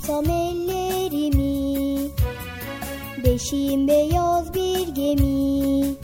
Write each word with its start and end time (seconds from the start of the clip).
Yapsam 0.00 0.30
ellerimi. 0.30 2.10
Beşiğim 3.24 3.88
beyaz 3.88 4.54
bir 4.54 4.88
gemi. 4.88 5.94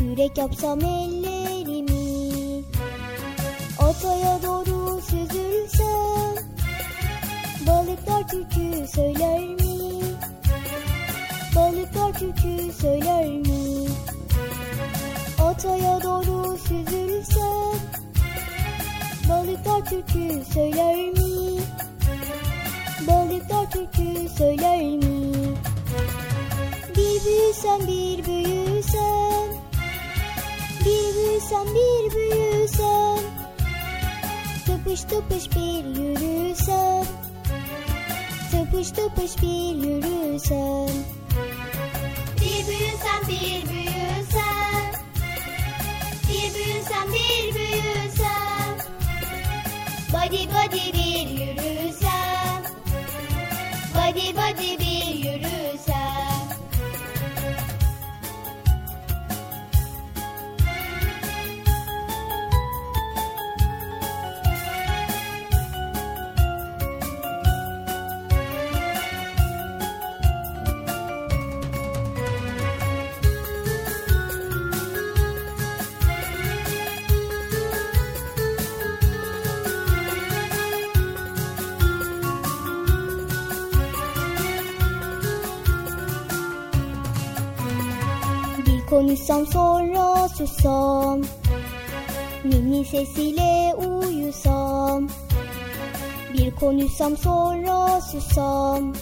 Yürek 0.00 0.38
yapsam 0.38 0.80
ellerimi 0.80 1.13
konuşsam 89.14 89.46
sonra 89.46 90.28
susam 90.28 91.22
Ninni 92.44 92.84
sesiyle 92.84 93.74
uyusam. 93.74 95.08
Bir 96.32 96.50
konuşsam 96.54 97.16
sonra 97.16 98.00
susam 98.00 98.92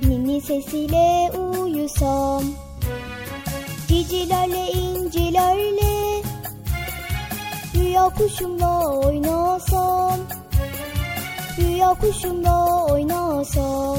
Ninni 0.00 0.40
sesiyle 0.40 1.30
uyusam. 1.38 2.44
Cicilerle 3.88 4.72
incilerle 4.72 6.22
Rüya 7.74 8.08
kuşumla 8.08 8.98
oynasam 8.98 10.20
Rüya 11.58 11.94
kuşumla 11.94 12.84
oynasam. 12.84 13.98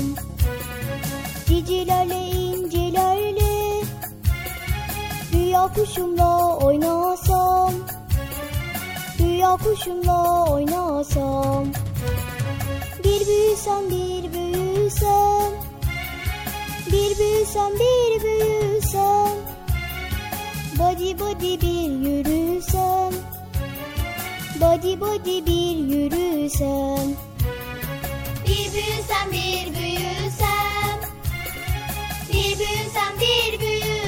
Cicilerle 1.47 2.34
Rüya 5.65 5.73
kuşumla 5.73 6.57
oynasam 6.57 7.73
Rüya 9.19 9.57
kuşumla 9.57 10.45
oynasam 10.51 11.65
Bir 13.03 13.27
büyüsem 13.27 13.89
bir 13.89 14.33
büyüsem 14.33 15.51
Bir 16.91 17.19
büyüsem 17.19 17.71
bir 17.73 18.23
büyüsem 18.23 19.35
Body 20.79 21.19
body 21.19 21.61
bir 21.61 22.09
yürüsem 22.09 23.13
Body 24.61 24.99
body 24.99 25.45
bir 25.45 25.77
yürüsem. 25.95 27.15
Bir 28.47 28.73
büyüsen 28.73 29.31
bir 29.31 29.73
büyüsen 29.79 30.99
Bir 32.33 32.59
büyüsen 32.59 33.13
bir 33.19 33.59
büyüsen 33.59 34.04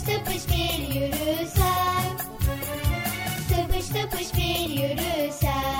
Tıpış 0.00 0.14
tıpış 0.14 0.48
bir 0.48 0.94
yürüsen 0.94 2.16
Tıpış 3.48 3.86
tıpış 3.86 4.34
bir 4.34 4.68
yürüsen 4.70 5.79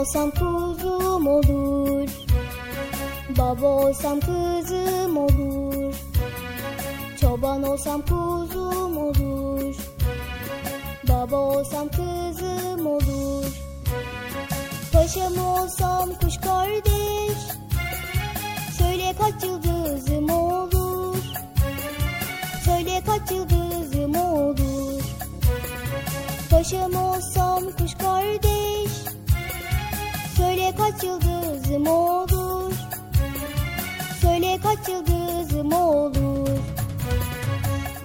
olsam 0.00 0.30
kuzum 0.30 1.26
olur. 1.26 2.08
Baba 3.38 3.66
olsam 3.66 4.20
kızım 4.20 5.16
olur. 5.16 5.94
Çoban 7.20 7.62
olsam 7.62 8.02
kuzum 8.02 8.96
olur. 8.96 9.74
Baba 11.08 11.36
olsam 11.36 11.88
kızım 11.88 12.86
olur. 12.86 13.44
Paşam 14.92 15.38
olsam 15.38 16.08
kuş 16.20 16.36
kardeş. 16.36 17.38
Söyle 18.78 19.14
kaç 19.18 19.44
yıldızım 19.44 20.30
olur? 20.30 21.16
Söyle 22.64 23.02
kaç 23.06 23.30
yıldızım 23.30 24.14
olur? 24.14 25.02
Paşam 26.50 26.94
olsam 26.94 27.60
kuş 27.78 27.94
kardeş 27.94 29.09
Söyle 30.70 30.82
kaç 30.92 31.04
yıldızım 31.04 31.86
olur? 31.86 32.72
Söyle 34.20 34.58
kaç 34.62 34.88
yıldızım 34.88 35.72
olur? 35.72 36.48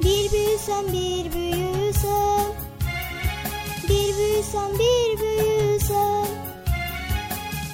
Bir 0.03 0.31
büyüsem 0.31 0.87
bir 0.87 1.33
büyüsem. 1.33 2.45
Bir 3.83 4.17
büyüsem 4.17 4.73
bir 4.73 5.19
büyüsem. 5.19 6.25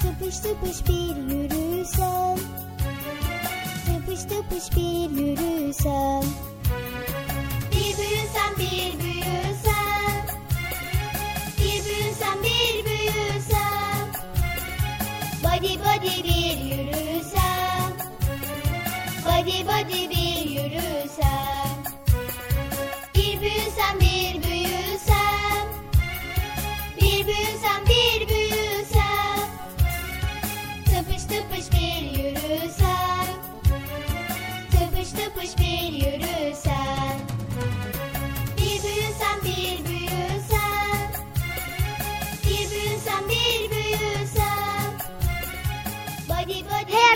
Tıpış 0.02 0.38
tıpış 0.38 0.88
bir 0.88 1.16
yürüsem. 1.16 2.38
Tıpış 3.86 4.20
tıpış 4.22 4.76
bir 4.76 5.10
yürüsem 5.10 6.51
Body 15.62 15.78
body 15.78 16.24
bir 16.24 16.58
yürüsen 16.58 17.92
Body 19.24 19.64
body 19.66 20.10
bir 20.10 20.50
yürüsen 20.50 21.71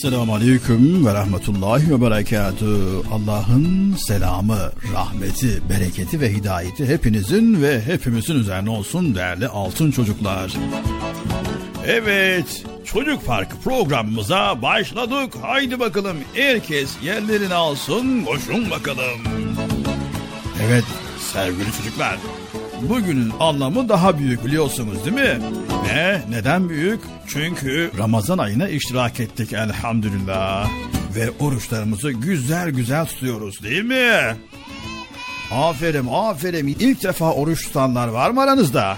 Esselamu 0.00 0.34
Aleyküm 0.34 1.06
ve 1.06 1.14
Rahmetullahi 1.14 1.90
ve 1.90 2.00
Berekatü. 2.00 2.66
Allah'ın 3.12 3.94
selamı, 3.94 4.58
rahmeti, 4.94 5.62
bereketi 5.70 6.20
ve 6.20 6.32
hidayeti 6.32 6.86
hepinizin 6.88 7.62
ve 7.62 7.80
hepimizin 7.80 8.34
üzerine 8.34 8.70
olsun 8.70 9.14
değerli 9.14 9.48
altın 9.48 9.90
çocuklar. 9.90 10.52
Evet, 11.86 12.64
Çocuk 12.84 13.26
Parkı 13.26 13.56
programımıza 13.56 14.62
başladık. 14.62 15.34
Haydi 15.42 15.80
bakalım 15.80 16.16
herkes 16.34 16.90
yerlerini 17.04 17.54
alsın, 17.54 18.24
koşun 18.24 18.70
bakalım. 18.70 19.20
Evet, 20.66 20.84
sevgili 21.32 21.72
çocuklar. 21.78 22.16
Bugünün 22.82 23.32
anlamı 23.40 23.88
daha 23.88 24.18
büyük 24.18 24.44
biliyorsunuz 24.44 25.04
değil 25.04 25.16
mi? 25.16 25.40
Ne? 25.94 26.22
Neden 26.30 26.68
büyük? 26.68 27.00
Çünkü 27.26 27.90
Ramazan 27.98 28.38
ayına 28.38 28.68
iştirak 28.68 29.20
ettik 29.20 29.52
elhamdülillah. 29.52 30.70
Ve 31.16 31.30
oruçlarımızı 31.30 32.12
güzel 32.12 32.70
güzel 32.70 33.06
tutuyoruz 33.06 33.62
değil 33.62 33.84
mi? 33.84 34.36
Aferin 35.50 36.08
aferin. 36.12 36.66
İlk 36.66 37.02
defa 37.02 37.32
oruç 37.32 37.66
tutanlar 37.66 38.08
var 38.08 38.30
mı 38.30 38.42
aranızda? 38.42 38.96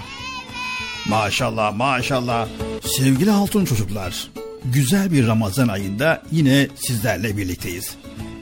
Maşallah 1.09 1.75
maşallah. 1.75 2.47
Sevgili 2.81 3.31
altın 3.31 3.65
çocuklar, 3.65 4.27
güzel 4.65 5.11
bir 5.11 5.27
Ramazan 5.27 5.67
ayında 5.67 6.23
yine 6.31 6.67
sizlerle 6.75 7.37
birlikteyiz. 7.37 7.95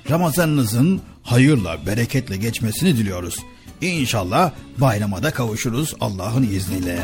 Ramazanınızın 0.09 1.01
hayırla, 1.23 1.85
bereketle 1.85 2.37
geçmesini 2.37 2.97
diliyoruz. 2.97 3.39
İnşallah 3.81 4.51
bayrama 4.77 5.21
kavuşuruz 5.21 5.95
Allah'ın 5.99 6.43
izniyle. 6.43 6.99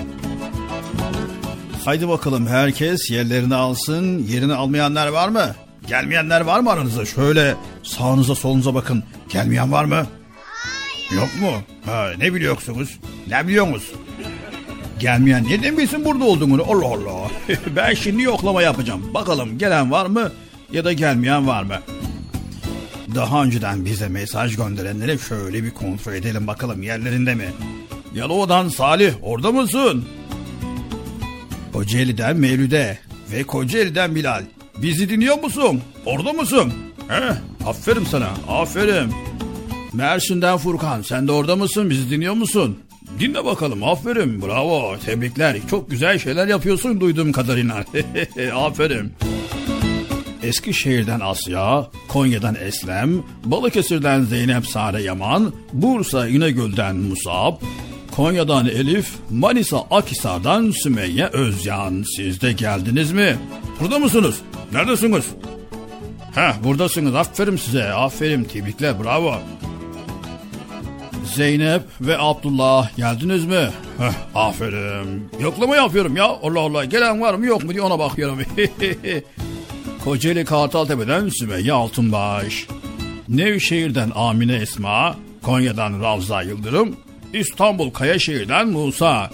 Haydi 1.87 2.07
bakalım 2.07 2.47
herkes 2.47 3.11
yerlerini 3.11 3.55
alsın. 3.55 4.27
Yerini 4.27 4.53
almayanlar 4.53 5.07
var 5.07 5.29
mı? 5.29 5.55
Gelmeyenler 5.87 6.41
var 6.41 6.59
mı 6.59 6.71
aranızda? 6.71 7.05
Şöyle 7.05 7.55
sağınıza 7.83 8.35
solunuza 8.35 8.73
bakın. 8.73 9.03
Gelmeyen 9.29 9.71
var 9.71 9.85
mı? 9.85 10.07
Yok 11.15 11.29
mu? 11.41 11.51
Ha, 11.85 12.09
ne 12.17 12.33
biliyorsunuz? 12.33 12.99
Ne 13.27 13.47
biliyorsunuz? 13.47 13.91
Gelmeyen 14.99 15.45
neden 15.49 15.77
bilsin 15.77 16.05
burada 16.05 16.23
olduğunu? 16.23 16.63
Allah 16.63 16.85
Allah. 16.85 17.31
ben 17.75 17.93
şimdi 17.93 18.21
yoklama 18.21 18.61
yapacağım. 18.61 19.13
Bakalım 19.13 19.57
gelen 19.57 19.91
var 19.91 20.05
mı 20.05 20.31
ya 20.71 20.85
da 20.85 20.93
gelmeyen 20.93 21.47
var 21.47 21.63
mı? 21.63 21.77
Daha 23.15 23.43
önceden 23.43 23.85
bize 23.85 24.07
mesaj 24.07 24.55
gönderenleri 24.55 25.19
şöyle 25.19 25.63
bir 25.63 25.71
kontrol 25.71 26.13
edelim 26.13 26.47
bakalım 26.47 26.83
yerlerinde 26.83 27.35
mi? 27.35 27.47
Yalova'dan 28.15 28.69
Salih 28.69 29.13
orada 29.21 29.51
mısın? 29.51 30.05
Kocaeli'den 31.77 32.37
Mevlüde 32.37 32.97
ve 33.31 33.43
Kocaeli'den 33.43 34.15
Bilal. 34.15 34.43
Bizi 34.77 35.09
dinliyor 35.09 35.43
musun? 35.43 35.81
Orada 36.05 36.33
mısın? 36.33 36.73
He, 37.07 37.23
aferin 37.65 38.03
sana, 38.03 38.29
aferin. 38.47 39.11
Mersin'den 39.93 40.57
Furkan, 40.57 41.01
sen 41.01 41.27
de 41.27 41.31
orada 41.31 41.55
mısın? 41.55 41.89
Bizi 41.89 42.09
dinliyor 42.09 42.33
musun? 42.33 42.79
Dinle 43.19 43.45
bakalım, 43.45 43.83
aferin, 43.83 44.41
bravo, 44.41 44.97
tebrikler. 45.05 45.57
Çok 45.69 45.91
güzel 45.91 46.19
şeyler 46.19 46.47
yapıyorsun 46.47 47.01
duyduğum 47.01 47.31
kadarıyla. 47.31 47.85
aferin. 48.55 49.13
Eskişehir'den 50.43 51.19
Asya, 51.19 51.87
Konya'dan 52.07 52.55
Eslem, 52.55 53.23
Balıkesir'den 53.45 54.23
Zeynep 54.23 54.67
Sare 54.67 55.01
Yaman, 55.01 55.53
Bursa 55.73 56.27
İnegöl'den 56.27 56.95
Musab, 56.95 57.61
Konya'dan 58.17 58.67
Elif, 58.67 59.13
Manisa 59.29 59.77
Akhisar'dan 59.91 60.71
Sümeyye 60.71 61.25
Özcan. 61.25 62.03
Siz 62.15 62.41
de 62.41 62.51
geldiniz 62.51 63.11
mi? 63.11 63.37
Burada 63.79 63.99
mısınız? 63.99 64.41
Neredesiniz? 64.73 65.25
Heh 66.35 66.63
buradasınız. 66.63 67.15
Aferin 67.15 67.57
size. 67.57 67.83
Aferin. 67.83 68.43
Tebrikler. 68.43 69.03
Bravo. 69.03 69.35
Zeynep 71.35 71.81
ve 72.01 72.17
Abdullah 72.19 72.97
geldiniz 72.97 73.45
mi? 73.45 73.69
Heh, 73.97 74.13
aferin. 74.35 75.29
Yoklama 75.39 75.75
yapıyorum 75.75 76.15
ya. 76.15 76.25
Allah 76.25 76.59
Allah. 76.59 76.85
Gelen 76.85 77.21
var 77.21 77.33
mı 77.33 77.45
yok 77.45 77.63
mu 77.63 77.69
diye 77.69 77.81
ona 77.81 77.99
bakıyorum. 77.99 78.39
Kocaeli 80.03 80.45
Kartaltepe'den 80.45 81.29
Sümeyye 81.29 81.73
Altınbaş. 81.73 82.67
Nevşehir'den 83.29 84.11
Amine 84.15 84.55
Esma. 84.55 85.15
Konya'dan 85.43 86.01
Ravza 86.01 86.41
Yıldırım. 86.41 87.06
İstanbul 87.33 87.89
Kayaşehir'den 87.89 88.67
Musa, 88.67 89.29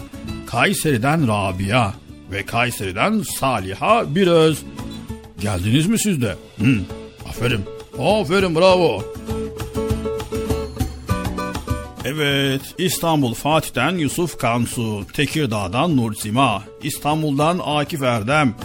Kayseri'den 0.48 1.28
Rabia 1.28 1.94
ve 2.32 2.46
Kayseri'den 2.46 3.22
Saliha 3.40 4.16
Biröz. 4.16 4.64
Geldiniz 5.42 5.88
mi 5.88 6.00
siz 6.00 6.22
de? 6.22 6.36
Hı, 6.60 6.80
aferin, 7.30 7.62
aferin 8.00 8.56
bravo. 8.56 9.04
Evet, 12.06 12.62
İstanbul 12.78 13.34
Fatih'ten 13.34 13.98
Yusuf 13.98 14.38
Kansu, 14.38 15.06
Tekirdağ'dan 15.14 15.98
Nursima, 15.98 16.64
İstanbul'dan 16.84 17.60
Akif 17.66 18.02
Erdem, 18.02 18.56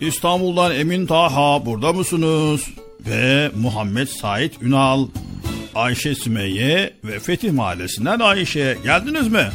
İstanbul'dan 0.00 0.74
Emin 0.74 1.06
Taha 1.06 1.66
burada 1.66 1.92
mısınız? 1.92 2.64
Ve 3.06 3.50
Muhammed 3.56 4.08
Said 4.08 4.52
Ünal, 4.62 5.06
Ayşe 5.78 6.14
Sümeyye 6.14 6.92
ve 7.04 7.18
Fetih 7.18 7.52
Mahallesi'nden 7.52 8.20
Ayşe. 8.20 8.78
Geldiniz 8.84 9.28
mi? 9.28 9.48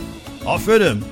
Aferin. 0.45 1.05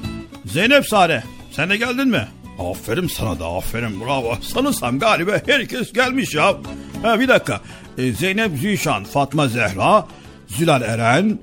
Zeynep 0.46 0.88
Sare 0.88 1.24
sen 1.51 1.70
de 1.70 1.77
geldin 1.77 2.08
mi? 2.08 2.27
Aferin 2.60 3.08
sana 3.08 3.39
da 3.39 3.48
aferin 3.48 4.01
bravo. 4.01 4.38
Sanırsam 4.41 5.00
galiba 5.00 5.32
herkes 5.46 5.94
gelmiş 5.94 6.36
ya. 6.36 6.56
Ha, 7.03 7.20
bir 7.20 7.27
dakika. 7.27 7.62
Ee, 7.98 8.12
Zeynep 8.12 8.58
Zişan, 8.58 9.03
Fatma 9.03 9.48
Zehra, 9.48 10.08
Zülal 10.48 10.82
Eren, 10.82 11.39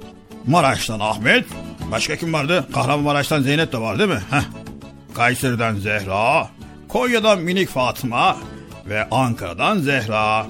Maraş'tan 0.46 1.00
Ahmet. 1.00 1.44
Başka 1.90 2.16
kim 2.16 2.32
vardı? 2.32 2.66
Kahramanmaraş'tan 2.75 3.42
Zeynep 3.42 3.72
de 3.72 3.78
var 3.78 3.98
değil 3.98 4.10
mi? 4.10 4.22
Heh. 4.30 4.42
Kayseri'den 5.14 5.75
Zehra, 5.75 6.48
Konya'dan 6.88 7.38
Minik 7.38 7.68
Fatma 7.68 8.37
ve 8.87 9.08
Ankara'dan 9.10 9.78
Zehra. 9.78 10.46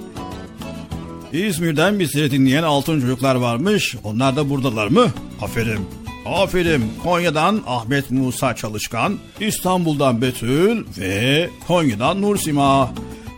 İzmir'den 1.33 1.99
bizleri 1.99 2.31
dinleyen 2.31 2.63
altın 2.63 3.01
çocuklar 3.01 3.35
varmış. 3.35 3.97
Onlar 4.05 4.37
da 4.37 4.51
buradalar 4.51 4.87
mı? 4.87 5.07
Aferin. 5.43 5.89
Aferin. 6.27 6.93
Konya'dan 7.03 7.63
Ahmet 7.67 8.11
Musa 8.11 8.57
Çalışkan, 8.57 9.19
İstanbul'dan 9.41 10.23
Betül 10.23 10.85
ve 10.99 11.51
Konya'dan 11.67 12.23
Nursima. 12.23 12.91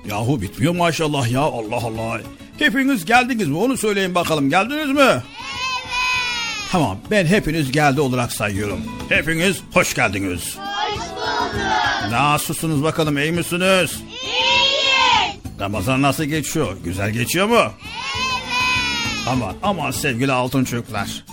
Yahu 0.09 0.41
bitmiyor 0.43 0.75
maşallah 0.77 1.31
ya 1.31 1.41
Allah 1.41 1.77
Allah. 1.77 2.21
Hepiniz 2.59 3.05
geldiniz 3.05 3.49
mi? 3.49 3.57
Onu 3.57 3.77
söyleyin 3.77 4.15
bakalım. 4.15 4.51
Geldiniz 4.51 4.89
mi? 4.89 5.01
Evet. 5.01 5.23
Tamam 6.73 6.99
ben 7.11 7.27
hepiniz 7.27 7.73
geldi 7.73 8.01
olarak 8.01 8.33
sayıyorum. 8.33 8.81
Hepiniz 9.09 9.61
hoş 9.73 9.95
geldiniz. 9.95 10.57
Hoş 10.57 11.01
bulduk. 11.17 12.11
Nasılsınız 12.11 12.83
bakalım 12.83 13.19
iyi 13.19 13.33
misiniz? 13.33 13.61
İyiyiz. 13.63 14.01
Ramazan 15.61 16.03
nasıl 16.03 16.25
geçiyor? 16.25 16.77
Güzel 16.85 17.11
geçiyor 17.11 17.47
mu? 17.47 17.55
Evet. 17.57 17.73
Aman 19.29 19.55
aman 19.63 19.91
sevgili 19.91 20.33
altın 20.33 20.65
çocuklar. 20.65 21.25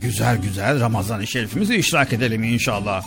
Güzel 0.00 0.36
güzel 0.42 0.80
Ramazan-ı 0.80 1.26
Şerifimizi 1.26 1.76
işrak 1.76 2.12
edelim 2.12 2.42
inşallah. 2.42 3.04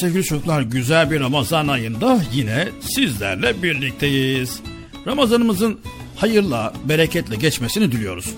Sevgili 0.00 0.24
çocuklar 0.24 0.62
güzel 0.62 1.10
bir 1.10 1.20
Ramazan 1.20 1.68
ayında 1.68 2.20
yine 2.32 2.68
sizlerle 2.80 3.62
birlikteyiz. 3.62 4.60
Ramazanımızın 5.06 5.80
hayırla, 6.16 6.72
bereketle 6.84 7.36
geçmesini 7.36 7.92
diliyoruz. 7.92 8.34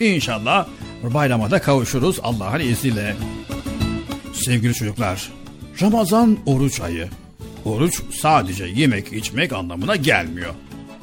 İnşallah 0.00 0.66
bayrama 1.02 1.50
da 1.50 1.60
kavuşuruz 1.60 2.18
Allah'ın 2.22 2.60
izniyle. 2.60 3.16
Sevgili 4.32 4.74
çocuklar, 4.74 5.32
Ramazan 5.82 6.38
oruç 6.46 6.80
ayı. 6.80 7.08
Oruç 7.64 8.02
sadece 8.20 8.64
yemek 8.64 9.12
içmek 9.12 9.52
anlamına 9.52 9.96
gelmiyor. 9.96 10.54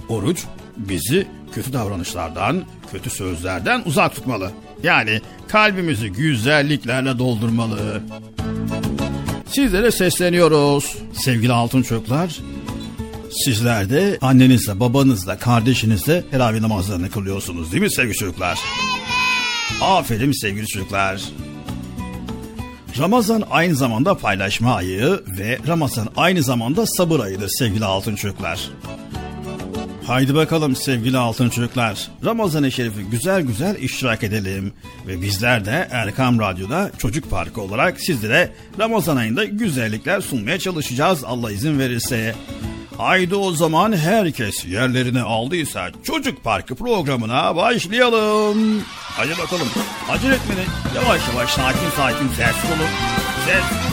Oruç 0.10 0.44
bizi 0.78 1.28
kötü 1.52 1.74
davranışlardan, 1.74 2.64
kötü 2.92 3.10
sözlerden 3.10 3.82
uzak 3.86 4.16
tutmalı. 4.16 4.52
Yani 4.84 5.22
kalbimizi 5.48 6.10
güzelliklerle 6.12 7.20
doldurmalı. 7.20 8.02
Sizlere 9.48 9.92
sesleniyoruz. 9.92 10.98
Sevgili 11.14 11.54
altın 11.54 11.82
çocuklar, 11.82 12.40
sizler 13.46 13.90
de 13.90 14.18
annenizle, 14.22 14.80
babanızla, 14.80 15.40
kardeşinizle 15.40 16.24
teravih 16.32 16.60
namazlarını 16.62 17.10
kılıyorsunuz 17.12 17.72
değil 17.72 17.84
mi 17.84 17.92
sevgili 17.92 18.16
çocuklar? 18.16 18.60
Evet. 19.72 19.84
Aferin 19.84 20.32
sevgili 20.32 20.68
çocuklar. 20.68 21.22
Ramazan 23.00 23.44
aynı 23.52 23.76
zamanda 23.76 24.18
paylaşma 24.18 24.76
ayı 24.76 25.20
ve 25.28 25.58
Ramazan 25.68 26.08
aynı 26.18 26.44
zamanda 26.44 26.86
sabır 26.86 27.20
ayıdır 27.20 27.50
sevgili 27.50 27.86
altın 27.86 28.16
çocuklar. 28.16 28.70
Haydi 30.06 30.36
bakalım 30.36 30.76
sevgili 30.76 31.18
altın 31.18 31.50
çocuklar. 31.50 32.08
Ramazan-ı 32.26 32.72
Şerif'i 32.72 33.04
güzel 33.04 33.42
güzel 33.42 33.76
iştirak 33.76 34.24
edelim. 34.24 34.74
Ve 35.08 35.22
bizler 35.22 35.66
de 35.66 35.88
Erkam 35.92 36.40
Radyo'da 36.40 36.92
Çocuk 36.98 37.30
Parkı 37.30 37.62
olarak 37.62 38.02
sizlere 38.02 38.52
Ramazan 38.80 39.18
ayında 39.18 39.46
güzellikler 39.46 40.22
sunmaya 40.22 40.60
çalışacağız 40.60 41.24
Allah 41.24 41.52
izin 41.52 41.80
verirse. 41.80 42.36
Haydi 43.00 43.36
o 43.36 43.52
zaman 43.52 43.98
herkes 43.98 44.66
yerlerini 44.66 45.22
aldıysa 45.22 45.90
Çocuk 46.04 46.44
Parkı 46.44 46.76
programına 46.76 47.56
başlayalım. 47.56 48.84
Hadi 48.88 49.38
bakalım. 49.38 49.68
Acele 50.10 50.36
etmeden 50.36 50.66
yavaş 50.96 51.22
yavaş 51.28 51.50
sakin 51.50 51.90
sakin 51.98 52.28
ses 52.28 52.56
olun. 52.66 52.90
Ses. 53.46 53.89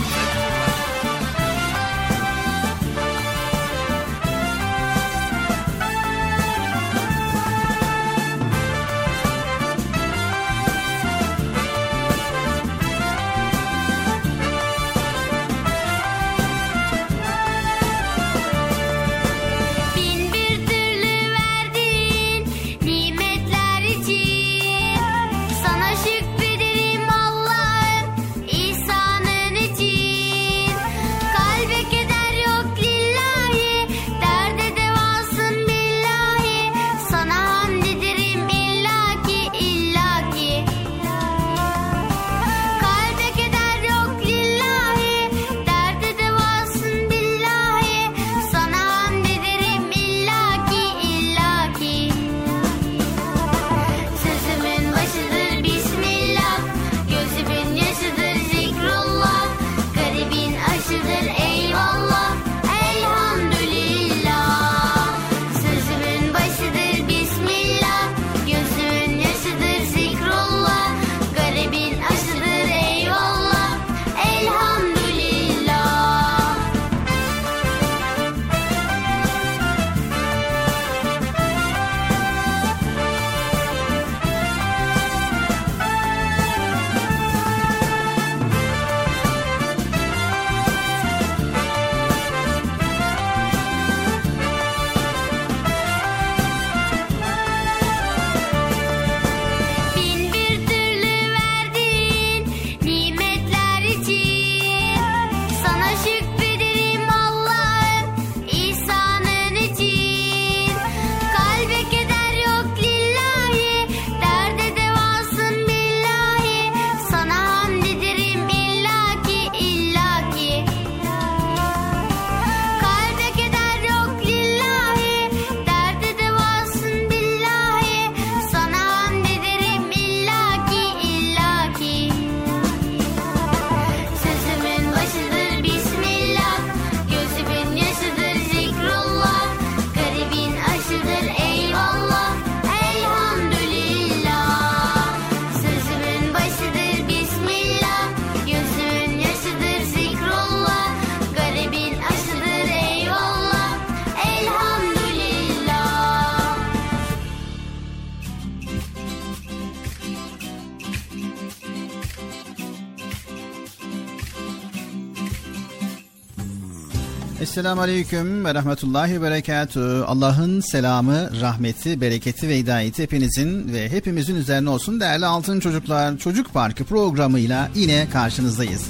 Esselamu 167.56 167.80
Aleyküm 167.80 168.44
ve 168.44 168.54
Rahmetullahi 168.54 169.22
Berekatü. 169.22 169.80
Allah'ın 170.06 170.60
selamı, 170.60 171.40
rahmeti, 171.40 172.00
bereketi 172.00 172.48
ve 172.48 172.58
hidayeti 172.58 173.02
hepinizin 173.02 173.72
ve 173.72 173.88
hepimizin 173.88 174.36
üzerine 174.36 174.70
olsun 174.70 175.00
değerli 175.00 175.26
altın 175.26 175.60
çocuklar. 175.60 176.18
Çocuk 176.18 176.52
Parkı 176.52 176.84
programıyla 176.84 177.70
yine 177.74 178.08
karşınızdayız. 178.12 178.82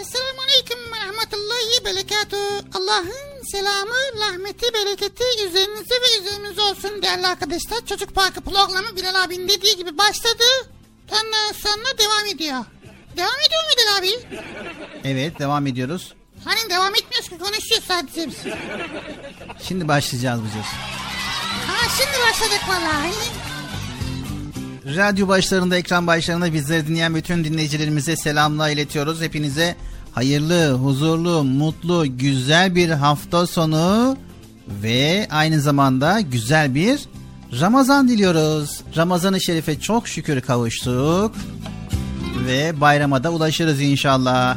Esselamu 0.00 0.40
Aleyküm 0.46 0.78
ve 0.92 0.96
Rahmetullahi 1.06 1.84
Berekatü. 1.84 2.36
Allah'ın 2.74 3.42
selamı, 3.52 4.20
rahmeti, 4.20 4.74
bereketi 4.74 5.24
üzerinize 5.48 5.94
ve 5.94 6.20
üzerimize 6.20 6.62
olsun 6.62 7.02
değerli 7.02 7.26
arkadaşlar. 7.26 7.86
Çocuk 7.86 8.14
Parkı 8.14 8.40
programı 8.40 8.96
Bilal 8.96 9.24
abinin 9.24 9.48
dediği 9.48 9.76
gibi 9.76 9.98
başladı. 9.98 10.44
Ondan 11.12 11.52
sonra 11.52 11.98
devam 11.98 12.34
ediyor. 12.34 12.64
Devam 13.16 13.40
ediyor 13.46 13.62
mu 13.62 13.70
Bilal 13.78 13.98
abi? 13.98 14.40
Evet 15.04 15.38
devam 15.38 15.66
ediyoruz. 15.66 16.14
Hani 16.44 16.70
devam 16.70 16.94
etmiyoruz 16.94 17.28
ki 17.28 17.38
konuşuyoruz 17.38 17.86
sadece 17.88 18.26
biz. 18.26 18.36
Şimdi 19.62 19.88
başlayacağız 19.88 20.40
biz. 20.44 20.52
Ha 21.66 21.88
şimdi 21.98 22.16
başladık 22.30 22.60
vallahi. 22.68 23.12
Radyo 24.96 25.28
başlarında, 25.28 25.76
ekran 25.76 26.06
başlarında 26.06 26.52
bizleri 26.52 26.86
dinleyen 26.86 27.14
bütün 27.14 27.44
dinleyicilerimize 27.44 28.16
selamla 28.16 28.70
iletiyoruz. 28.70 29.20
Hepinize 29.20 29.76
hayırlı, 30.12 30.72
huzurlu, 30.72 31.44
mutlu, 31.44 32.18
güzel 32.18 32.74
bir 32.74 32.90
hafta 32.90 33.46
sonu 33.46 34.16
ve 34.68 35.28
aynı 35.30 35.60
zamanda 35.60 36.20
güzel 36.20 36.74
bir 36.74 37.00
Ramazan 37.60 38.08
diliyoruz. 38.08 38.80
Ramazan-ı 38.96 39.40
Şerif'e 39.40 39.80
çok 39.80 40.08
şükür 40.08 40.40
kavuştuk. 40.40 41.34
Ve 42.46 42.80
bayrama 42.80 43.24
da 43.24 43.30
ulaşırız 43.30 43.80
inşallah. 43.80 44.56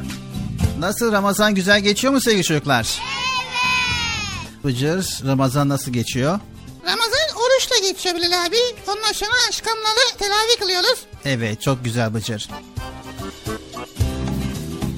Nasıl 0.79 1.11
Ramazan 1.11 1.55
güzel 1.55 1.79
geçiyor 1.79 2.13
mu 2.13 2.21
sevgili 2.21 2.43
çocuklar? 2.43 2.99
Evet. 2.99 4.63
Bıcır 4.63 5.27
Ramazan 5.27 5.69
nasıl 5.69 5.91
geçiyor? 5.91 6.39
Ramazan 6.85 7.27
oruçla 7.35 7.87
geçiyor 7.87 8.15
Bilal 8.15 8.45
abi. 8.45 8.55
Ondan 8.87 9.11
sonra 9.13 9.31
aşkamları 9.49 10.17
telavi 10.19 10.59
kılıyoruz. 10.59 10.99
Evet 11.25 11.61
çok 11.61 11.83
güzel 11.83 12.13
Bıcır. 12.13 12.49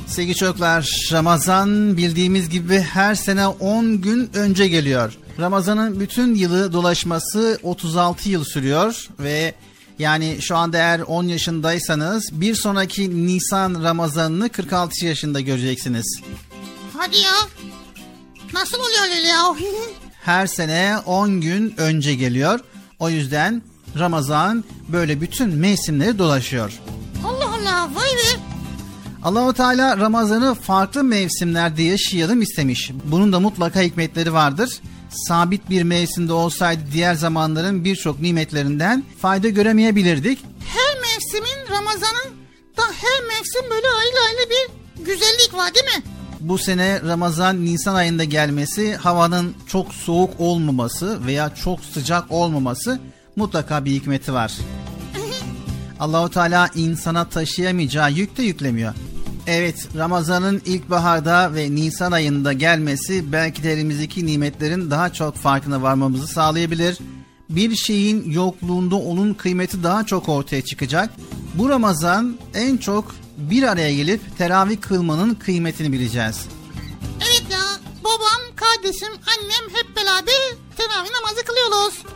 Sevgili 0.07 0.35
çocuklar 0.35 1.09
Ramazan 1.11 1.97
bildiğimiz 1.97 2.49
gibi 2.49 2.79
her 2.79 3.15
sene 3.15 3.47
10 3.47 4.01
gün 4.01 4.29
önce 4.33 4.67
geliyor. 4.67 5.17
Ramazan'ın 5.39 5.99
bütün 5.99 6.35
yılı 6.35 6.73
dolaşması 6.73 7.59
36 7.63 8.29
yıl 8.29 8.43
sürüyor 8.43 9.07
ve 9.19 9.53
yani 9.99 10.37
şu 10.41 10.57
anda 10.57 10.77
eğer 10.77 10.99
10 10.99 11.23
yaşındaysanız 11.23 12.29
bir 12.41 12.55
sonraki 12.55 13.27
Nisan 13.27 13.83
Ramazan'ını 13.83 14.49
46 14.49 15.05
yaşında 15.05 15.39
göreceksiniz. 15.39 16.21
Hadi 16.97 17.17
ya. 17.17 17.33
Nasıl 18.53 18.77
oluyor 18.79 19.03
öyle 19.03 19.27
ya? 19.27 19.55
Her 20.23 20.47
sene 20.47 20.97
10 21.05 21.41
gün 21.41 21.73
önce 21.77 22.15
geliyor. 22.15 22.59
O 22.99 23.09
yüzden 23.09 23.61
Ramazan 23.99 24.63
böyle 24.87 25.21
bütün 25.21 25.55
mevsimleri 25.55 26.19
dolaşıyor. 26.19 26.73
Allah 27.25 27.45
Allah 27.45 27.89
vay 27.95 28.09
be. 28.09 28.39
Allahu 29.23 29.53
Teala 29.53 29.97
Ramazan'ı 29.97 30.55
farklı 30.55 31.03
mevsimlerde 31.03 31.83
yaşayalım 31.83 32.41
istemiş. 32.41 32.91
Bunun 33.03 33.33
da 33.33 33.39
mutlaka 33.39 33.81
hikmetleri 33.81 34.33
vardır. 34.33 34.79
Sabit 35.27 35.69
bir 35.69 35.83
mevsimde 35.83 36.33
olsaydı 36.33 36.81
diğer 36.93 37.13
zamanların 37.13 37.85
birçok 37.85 38.21
nimetlerinden 38.21 39.03
fayda 39.21 39.49
göremeyebilirdik. 39.49 40.39
Her 40.65 41.01
mevsimin 41.01 41.77
Ramazan'ın 41.77 42.31
da 42.77 42.83
her 42.83 43.27
mevsim 43.27 43.61
böyle 43.69 43.87
ayrı 43.87 44.17
ayrı 44.27 44.49
bir 44.49 45.05
güzellik 45.05 45.53
var 45.53 45.73
değil 45.75 45.85
mi? 45.85 46.03
Bu 46.39 46.57
sene 46.57 47.01
Ramazan 47.01 47.65
Nisan 47.65 47.95
ayında 47.95 48.23
gelmesi, 48.23 48.95
havanın 48.95 49.55
çok 49.67 49.93
soğuk 49.93 50.39
olmaması 50.39 51.25
veya 51.25 51.55
çok 51.55 51.79
sıcak 51.85 52.31
olmaması 52.31 52.99
mutlaka 53.35 53.85
bir 53.85 53.91
hikmeti 53.91 54.33
var. 54.33 54.53
Allahu 55.99 56.29
Teala 56.29 56.69
insana 56.75 57.29
taşıyamayacağı 57.29 58.11
yük 58.11 58.37
de 58.37 58.43
yüklemiyor. 58.43 58.93
Evet 59.47 59.87
Ramazan'ın 59.97 60.61
ilkbaharda 60.65 61.55
ve 61.55 61.75
Nisan 61.75 62.11
ayında 62.11 62.53
gelmesi 62.53 63.31
belki 63.31 63.63
de 63.63 63.73
elimizdeki 63.73 64.25
nimetlerin 64.25 64.91
daha 64.91 65.13
çok 65.13 65.35
farkına 65.35 65.81
varmamızı 65.81 66.27
sağlayabilir. 66.27 66.97
Bir 67.49 67.75
şeyin 67.75 68.31
yokluğunda 68.31 68.95
onun 68.95 69.33
kıymeti 69.33 69.83
daha 69.83 70.05
çok 70.05 70.29
ortaya 70.29 70.61
çıkacak. 70.61 71.09
Bu 71.53 71.69
Ramazan 71.69 72.37
en 72.53 72.77
çok 72.77 73.15
bir 73.37 73.63
araya 73.63 73.95
gelip 73.95 74.37
teravih 74.37 74.81
kılmanın 74.81 75.35
kıymetini 75.35 75.91
bileceğiz. 75.91 76.45
Evet 77.17 77.43
ya 77.51 77.59
babam, 78.03 78.55
kardeşim, 78.55 79.07
annem 79.07 79.69
hep 79.73 79.95
beraber 79.95 80.57
teravih 80.77 81.09
namazı 81.11 81.43
kılıyoruz. 81.45 82.14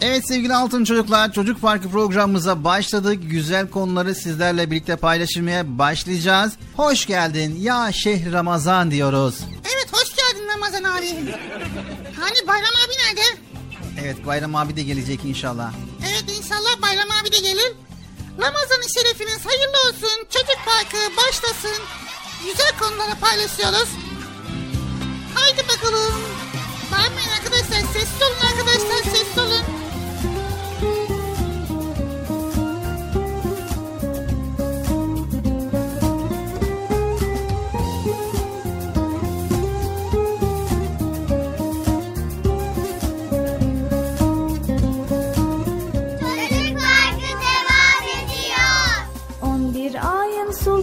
Evet 0.00 0.28
sevgili 0.28 0.54
altın 0.54 0.84
çocuklar 0.84 1.32
Çocuk 1.32 1.60
Parkı 1.60 1.90
programımıza 1.90 2.64
başladık. 2.64 3.18
Güzel 3.22 3.70
konuları 3.70 4.14
sizlerle 4.14 4.70
birlikte 4.70 4.96
paylaşmaya 4.96 5.78
başlayacağız. 5.78 6.52
Hoş 6.76 7.06
geldin 7.06 7.56
ya 7.60 7.92
şehri 7.92 8.32
Ramazan 8.32 8.90
diyoruz. 8.90 9.34
Evet 9.74 9.88
hoş 9.92 10.16
geldin 10.16 10.48
Ramazan 10.54 10.84
abi. 10.84 11.06
Hani 12.20 12.46
Bayram 12.46 12.74
abi 12.86 12.92
nerede? 13.06 13.20
Evet 14.02 14.26
Bayram 14.26 14.54
abi 14.56 14.76
de 14.76 14.82
gelecek 14.82 15.24
inşallah. 15.24 15.72
Evet 16.10 16.24
inşallah 16.38 16.82
Bayram 16.82 17.08
abi 17.22 17.32
de 17.32 17.38
gelir. 17.38 17.72
Ramazan 18.40 18.82
şerefiniz 18.94 19.46
hayırlı 19.46 19.76
olsun. 19.88 20.26
Çocuk 20.30 20.58
Parkı 20.66 21.16
başlasın. 21.16 21.82
Güzel 22.44 22.72
konuları 22.80 23.20
paylaşıyoruz. 23.20 23.88
Haydi 25.34 25.62
bakalım. 25.68 26.20
Bağırmayın 26.92 27.28
arkadaşlar. 27.38 27.92
Sessiz 27.92 28.22
olun 28.22 28.50
arkadaşlar. 28.50 29.12
Sessiz 29.12 29.38
olun. 29.38 29.77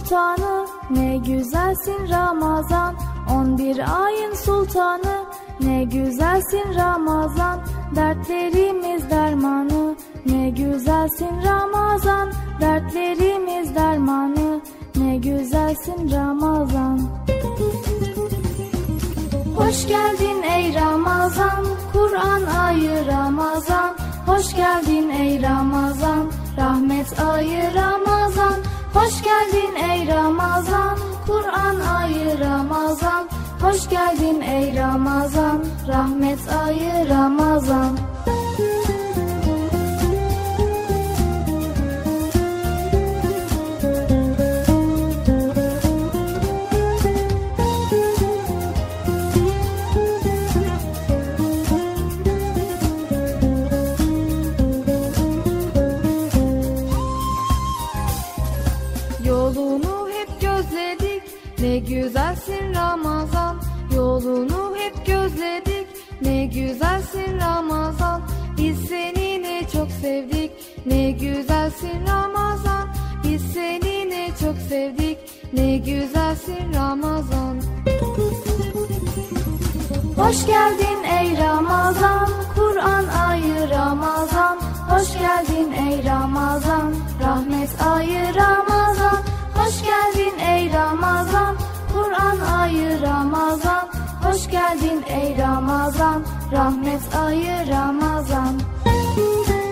Sultanı 0.06 0.66
ne 0.90 1.16
güzelsin 1.16 2.08
Ramazan 2.10 2.94
11 3.30 4.04
ayın 4.04 4.34
sultanı 4.34 5.24
ne 5.60 5.84
güzelsin 5.84 6.74
Ramazan 6.74 7.60
dertlerimiz 7.96 9.10
dermanı 9.10 9.96
ne 10.26 10.50
güzelsin 10.50 11.30
Ramazan 11.44 12.32
dertlerimiz 12.60 13.74
dermanı 13.74 14.60
ne 14.96 15.16
güzelsin 15.16 16.10
Ramazan 16.12 17.00
Hoş 19.56 19.88
geldin 19.88 20.42
ey 20.42 20.74
Ramazan, 20.74 21.66
Kur'an 21.92 22.42
ayı 22.42 23.06
Ramazan. 23.06 23.96
Hoş 24.26 24.56
geldin 24.56 25.10
ey 25.10 25.42
Ramazan, 25.42 26.30
rahmet 26.58 27.20
ayı 27.20 27.74
Ramazan. 27.74 28.54
Hoş 28.96 29.22
geldin 29.22 29.74
ey 29.90 30.06
Ramazan, 30.06 30.98
Kur'an 31.26 31.80
ayı 31.80 32.40
Ramazan. 32.40 33.28
Hoş 33.60 33.88
geldin 33.88 34.40
ey 34.40 34.76
Ramazan, 34.76 35.64
rahmet 35.88 36.38
ayı 36.64 37.08
Ramazan. 37.08 37.98
Güzelsin 61.88 62.74
Ramazan. 62.74 63.60
Yolunu 63.94 64.74
hep 64.76 65.06
gözledik. 65.06 65.86
Ne 66.22 66.46
güzelsin 66.46 67.40
Ramazan. 67.40 68.22
Biz 68.58 68.78
seni 68.88 69.42
ne 69.42 69.62
çok 69.72 69.90
sevdik. 69.90 70.50
Ne 70.86 71.10
güzelsin 71.10 72.06
Ramazan. 72.08 72.88
Biz 73.24 73.42
seni 73.54 74.10
ne 74.10 74.30
çok 74.40 74.56
sevdik. 74.68 75.18
Ne 75.52 75.76
güzelsin 75.76 76.74
Ramazan. 76.74 77.60
Hoş 80.16 80.46
geldin 80.46 81.04
ey 81.20 81.36
Ramazan, 81.36 82.28
Kur'an 82.54 83.04
ayı 83.28 83.70
Ramazan. 83.70 84.58
Hoş 84.88 85.12
geldin 85.12 85.72
ey 85.72 86.04
Ramazan, 86.04 86.94
rahmet 87.22 87.70
ayı 87.82 88.34
Ramazan. 88.34 89.18
Hoş 89.54 89.82
geldin 89.82 90.38
ey 90.38 90.72
Ramazan, 90.72 91.56
Kur'an 91.96 92.40
ayı 92.40 93.02
Ramazan. 93.02 93.88
Hoş 94.22 94.50
geldin 94.50 95.04
ey 95.08 95.38
Ramazan, 95.38 96.24
rahmet 96.52 97.16
ayı 97.16 97.68
Ramazan. 97.68 98.60
Müminler 98.84 99.66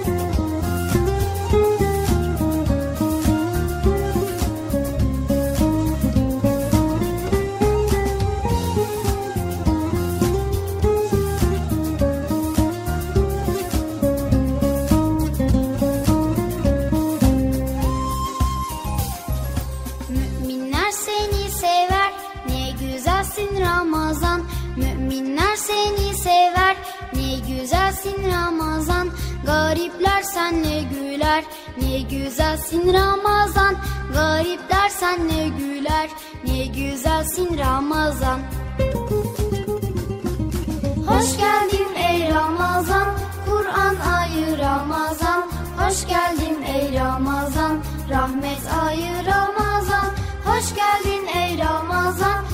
Ramazan. 24.15 24.43
Müminler 24.77 25.57
seni 25.57 26.15
sever, 26.15 26.77
ne 27.15 27.39
güzelsin 27.49 28.31
Ramazan. 28.33 29.09
Garipler 29.47 30.23
senle 30.23 30.83
güler, 30.83 31.45
ne 31.83 32.01
güzelsin 32.01 32.93
Ramazan. 32.93 33.77
Garipler 34.15 34.89
senle 34.89 35.49
güler, 35.49 36.11
ne 36.47 36.67
güzelsin 36.67 37.59
Ramazan. 37.59 38.41
Hoş 41.07 41.37
geldin 41.37 41.89
ey 42.11 42.35
Ramazan, 42.35 43.09
Kur'an 43.47 43.97
ayı 43.97 44.59
Ramazan. 44.59 45.45
Hoş 45.79 46.07
geldin 46.07 46.63
ey 46.63 46.99
Ramazan 46.99 47.79
Rahmet 48.11 48.61
ayı 48.85 49.27
Ramazan 49.27 50.11
Hoş 50.45 50.75
geldin 50.75 51.27
ey 51.35 51.59
Ramazan 51.59 52.45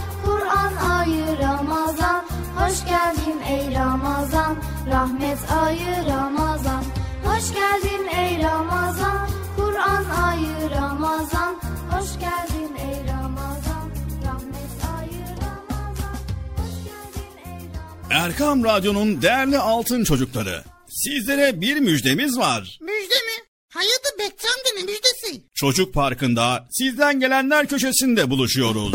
Kur'an 0.50 0.76
ayı 0.76 1.38
Ramazan 1.38 2.24
Hoş 2.56 2.84
geldin 2.84 3.40
ey 3.48 3.74
Ramazan 3.74 4.56
Rahmet 4.90 5.38
ayı 5.62 6.06
Ramazan 6.08 6.84
Hoş 7.24 7.54
geldin 7.54 8.06
ey 8.18 8.42
Ramazan 8.42 9.28
Kur'an 9.56 10.04
ayı 10.04 10.70
Ramazan 10.70 11.60
Hoş 11.90 12.08
geldin 12.20 12.76
ey 12.78 13.12
Ramazan 13.12 13.90
Rahmet 14.26 14.72
ayı 14.98 15.26
Ramazan 15.40 16.16
Hoş 16.56 16.74
geldin 16.84 17.36
ey 17.44 17.60
Ramazan 17.76 18.24
Erkam 18.24 18.64
Radyo'nun 18.64 19.22
değerli 19.22 19.58
altın 19.58 20.04
çocukları. 20.04 20.64
Sizlere 20.88 21.60
bir 21.60 21.76
müjdemiz 21.76 22.38
var. 22.38 22.78
Müjde 22.80 23.14
mi? 23.14 23.44
Hayırdır 23.68 24.18
Bekçam'da 24.18 24.68
ne 24.76 24.82
müjdesi? 24.82 25.42
Çocuk 25.54 25.94
Parkı'nda 25.94 26.68
sizden 26.70 27.20
gelenler 27.20 27.66
köşesinde 27.66 28.30
buluşuyoruz. 28.30 28.94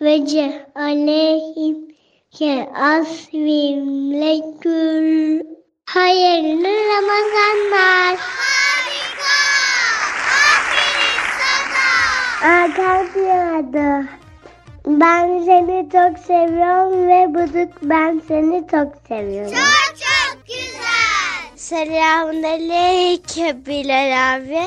ve 0.00 0.26
cealehim 0.26 1.94
ke 2.38 2.68
asvim 2.74 4.12
lekül. 4.12 5.40
Hayırlı 5.86 6.68
Ramazanlar. 6.68 8.16
Harika. 8.16 9.36
Aferin 10.54 11.20
sana. 12.44 12.64
Arkadaşlar 12.64 14.04
ben 14.86 15.44
seni 15.44 15.88
çok 15.92 16.18
seviyorum 16.18 17.08
ve 17.08 17.34
Bıdık 17.34 17.72
ben 17.82 18.22
seni 18.28 18.64
çok 18.70 18.92
seviyorum. 19.08 19.54
Çok 19.54 19.96
çok 19.96 20.46
güzel. 20.46 21.56
Selamünaleyküm 21.56 23.66
Bilal 23.66 24.36
abi. 24.36 24.60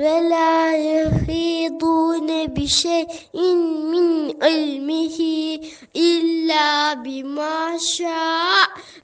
ve 0.00 0.30
la 0.30 0.72
yuhidune 0.72 2.56
bi 2.56 2.68
şeyin 2.68 3.58
min 3.90 4.28
ilmihi 4.28 5.72
illa 5.94 7.04
bima 7.04 7.78
şa 7.78 8.46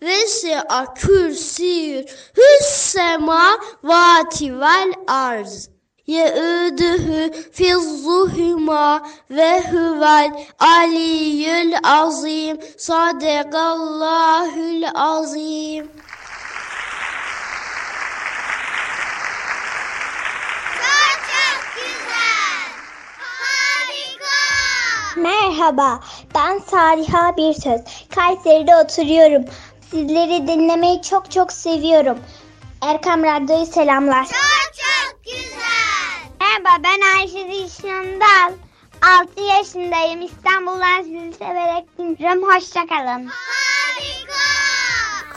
ve 0.03 0.27
se'a 0.27 0.95
kürsiyühü 0.95 2.63
semavati 2.63 4.61
vel 4.61 4.93
arz. 5.07 5.69
Yeüdühü 6.07 7.33
fizzuhuma 7.53 9.09
ve 9.31 9.61
huvel 9.61 10.47
aliyyül 10.59 11.75
azim 11.83 12.59
sadakallahül 12.77 14.85
azim 14.95 15.91
Merhaba, 25.17 26.01
ben 26.35 26.59
Saliha 26.59 27.37
Birsöz. 27.37 27.81
Kayseri'de 28.15 28.77
oturuyorum. 28.77 29.45
Sizleri 29.91 30.49
dinlemeyi 30.49 31.03
çok 31.03 31.31
çok 31.31 31.53
seviyorum. 31.53 32.19
Erkam 32.83 33.23
Radyo'yu 33.23 33.67
selamlar. 33.67 34.25
Çok 34.25 34.35
çok 34.75 35.25
güzel. 35.25 36.31
Merhaba, 36.41 36.83
ben 36.85 37.19
Ayşe 37.19 37.53
Zişnandal. 37.69 38.53
6 39.23 39.41
yaşındayım. 39.43 40.23
İstanbul'dan 40.23 41.03
sizi 41.03 41.33
severek 41.39 41.99
dinliyorum. 41.99 42.43
Hoşçakalın. 42.43 43.31
Harika. 43.31 44.43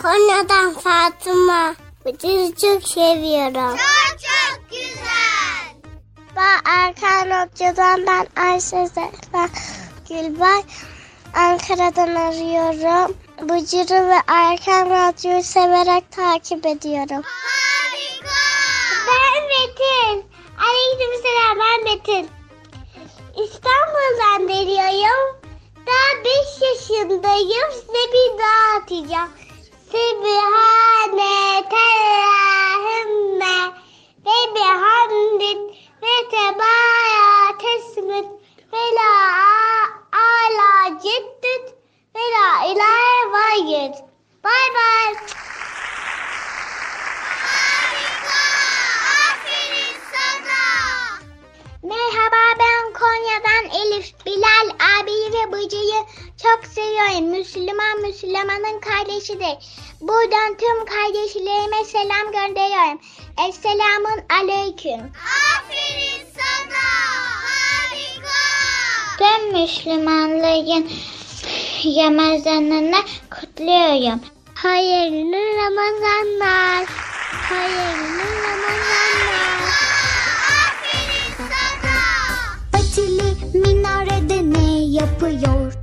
Konya'dan 0.02 0.74
Fatıma. 0.74 1.76
Sizi 2.22 2.56
çok 2.56 2.84
seviyorum. 2.84 3.78
Çok 3.78 4.20
çok 4.20 4.70
güzel. 4.72 5.39
Ben 6.40 6.62
Erkan 6.66 7.30
Radyo'dan 7.30 8.08
ben 8.08 8.28
Ayşe 8.44 8.88
Zehra 8.88 9.50
Gülbay. 10.10 10.64
Ankara'dan 11.34 12.16
arıyorum. 12.16 13.18
Bıcır'ı 13.42 14.10
ve 14.10 14.22
Erkan 14.28 14.90
Radyo'yu 14.90 15.44
severek 15.44 16.12
takip 16.12 16.66
ediyorum. 16.66 17.24
Harika. 17.26 18.40
Ben 19.08 19.44
Metin. 19.44 20.30
Aleyküm 20.60 21.14
selam 21.24 21.60
ben 21.60 21.84
Metin. 21.84 22.30
İstanbul'dan 23.44 24.48
veriyorum. 24.48 25.38
Daha 25.88 26.24
5 26.26 26.62
yaşındayım. 26.62 27.72
Size 27.72 28.04
bir 28.14 28.40
daha 28.40 28.78
atacağım. 28.78 29.30
Sübhane 29.92 31.40
Allahümme 32.70 33.56
ve 34.26 34.56
bihamdin 34.56 35.89
ve 36.02 36.30
tebaya 36.32 37.58
tesmit 37.60 38.28
ve 38.74 38.96
la 38.96 39.14
ala 40.12 41.00
ciddit 41.04 41.76
ve 42.16 42.20
la 42.32 42.66
ilahe 42.66 43.32
vayyid. 43.32 43.94
Bay 44.44 44.66
bay. 44.76 45.16
Harika. 47.46 48.44
Aferin 49.30 49.96
sana. 50.12 50.62
Merhaba 51.84 52.60
ben 52.60 52.94
Konya'dan 52.94 53.82
Elif. 53.82 54.26
Bilal 54.26 54.70
abiyi 55.00 55.34
ve 55.34 55.52
bıcıyı 55.52 56.04
çok 56.44 56.66
seviyorum. 56.66 57.30
Müslüman 57.30 58.02
Müslümanın 58.02 58.80
kardeşidir. 58.80 59.58
Buradan 60.02 60.58
tüm 60.58 60.86
kardeşlerime 60.86 61.86
selam 61.86 62.32
gönderiyorum. 62.32 63.00
Esselamun 63.48 64.24
aleyküm. 64.30 65.12
Aferin 65.56 66.26
sana. 66.38 66.86
Harika. 67.46 68.40
Tüm 69.18 69.62
Müslümanların 69.62 70.92
Ramazanını 71.86 73.02
kutluyorum. 73.32 74.22
Hayırlı 74.56 75.58
Ramazanlar. 75.58 76.86
Hayırlı 77.50 78.24
Ramazanlar. 78.44 79.99
Yapıyor? 84.94 85.74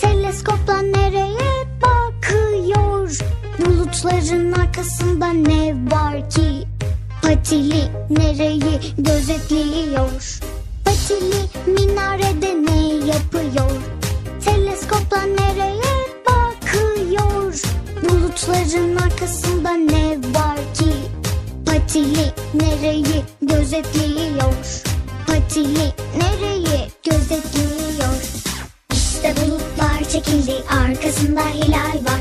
Teleskopla 0.00 0.78
nereye 0.82 1.64
bakıyor? 1.82 3.18
Bulutların 3.58 4.52
arkasında 4.52 5.28
ne 5.28 5.74
var 5.90 6.30
ki? 6.30 6.66
Patili 7.22 7.82
nereyi 8.10 8.80
gözetliyor? 8.98 10.40
Patili 10.84 11.40
minarede 11.66 12.54
ne 12.54 13.06
yapıyor? 13.06 13.70
Teleskopla 14.44 15.22
nereye 15.22 15.98
bakıyor? 16.26 17.62
Bulutların 18.08 18.96
arkasında 18.96 19.70
ne 19.70 20.16
var 20.34 20.58
ki? 20.74 20.92
Patili 21.66 22.32
nereyi 22.54 23.24
gözetliyor? 23.42 24.82
Patili 25.26 25.92
nereyi 26.18 26.88
gözetliyor? 27.04 28.37
İşte 29.28 29.46
bulutlar 29.46 30.04
çekildi 30.12 30.52
arkasında 30.70 31.40
hilal 31.40 32.04
var. 32.04 32.20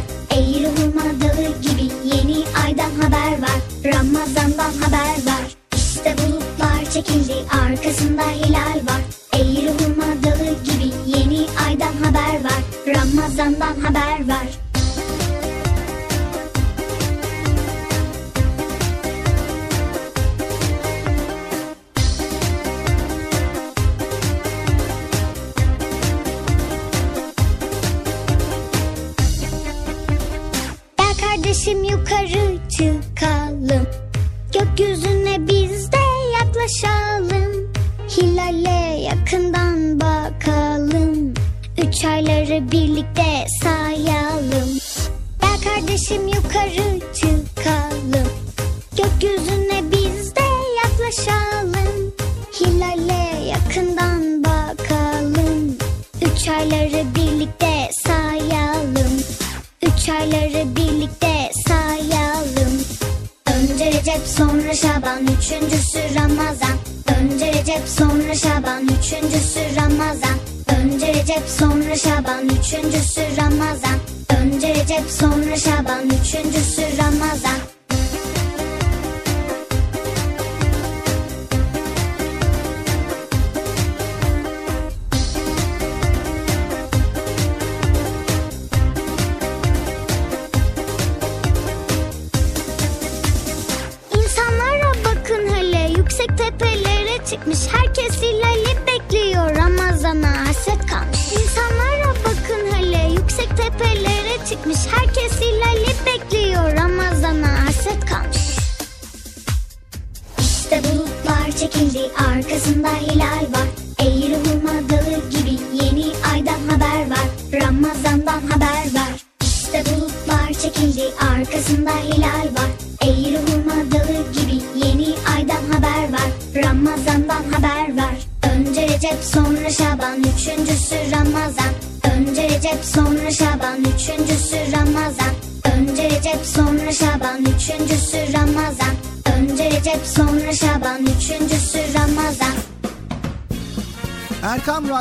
Hurma 0.78 1.04
dağı 1.04 1.62
gibi 1.62 1.92
yeni 2.04 2.44
aydan 2.66 2.92
haber 3.02 3.32
var. 3.42 3.60
Ramazandan 3.86 4.72
haber 4.82 5.32
var. 5.32 5.56
İşte 5.76 6.16
bulutlar 6.18 6.92
çekildi 6.94 7.34
arkasında 7.64 8.24
hilal 8.24 8.76
var. 8.76 9.02
Hurma 9.34 10.24
dağı 10.24 10.64
gibi 10.64 10.92
yeni 11.06 11.46
aydan 11.68 11.94
haber 12.04 12.44
var. 12.44 12.62
Ramazandan 12.88 13.76
haber 13.82 13.97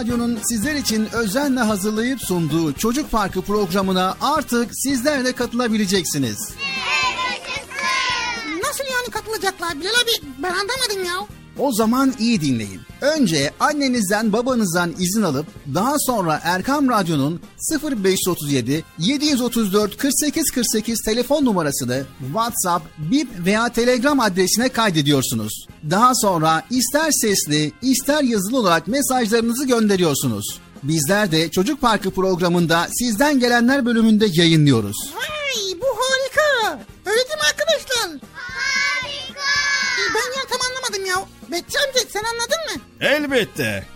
Radyo'nun 0.01 0.39
sizler 0.43 0.75
için 0.75 1.09
özenle 1.13 1.61
hazırlayıp 1.61 2.21
sunduğu 2.23 2.73
Çocuk 2.73 3.11
Parkı 3.11 3.43
programına 3.43 4.17
artık 4.21 4.71
sizler 4.73 5.25
de 5.25 5.33
katılabileceksiniz. 5.33 6.55
Nasıl 8.63 8.85
yani 8.85 9.11
katılacaklar 9.11 9.81
Bilal 9.81 9.91
abi 9.91 10.27
ben 10.43 10.51
anlamadım 10.51 11.05
ya. 11.07 11.27
O 11.59 11.73
zaman 11.73 12.15
iyi 12.19 12.41
dinleyin. 12.41 12.81
Önce 13.01 13.53
annenizden 13.61 14.33
babanızdan 14.33 14.95
izin 14.99 15.23
alıp 15.23 15.47
daha 15.75 15.99
sonra 15.99 16.41
Erkam 16.45 16.89
Radyo'nun 16.89 17.41
0537 17.73 18.85
734 18.99 19.97
48 19.97 20.51
48 20.51 21.01
telefon 21.05 21.45
numarasını 21.45 22.07
WhatsApp, 22.27 22.87
Bip 22.99 23.29
veya 23.47 23.69
Telegram 23.69 24.21
adresine 24.21 24.69
kaydediyorsunuz. 24.69 25.67
Daha 25.91 26.15
sonra 26.15 26.63
ister 26.71 27.11
sesli 27.11 27.73
ister 27.83 28.23
yazılı 28.23 28.59
olarak 28.59 28.89
mesajlarınızı 28.89 29.67
gönderiyorsunuz. 29.67 30.59
Bizler 30.83 31.33
de 31.33 31.51
Çocuk 31.51 31.81
Parkı 31.81 32.11
programında 32.11 32.87
sizden 32.99 33.41
gelenler 33.41 33.87
bölümünde 33.87 34.27
yayınlıyoruz. 34.33 34.97
Vay 35.15 35.81
bu 35.81 35.87
harika. 35.87 36.81
Öyle 37.07 37.19
değil 37.19 37.39
mi 37.39 37.47
arkadaşlar? 37.51 38.11
Harika. 38.33 39.51
Ben 40.15 40.39
ya 40.41 40.47
tam 40.51 40.61
anlamadım 40.71 41.07
ya. 41.07 41.27
Betçi 41.51 41.79
amca 41.79 42.01
sen 42.13 42.23
anladın 42.25 42.75
mı? 42.75 42.83
Elbette. 43.01 43.96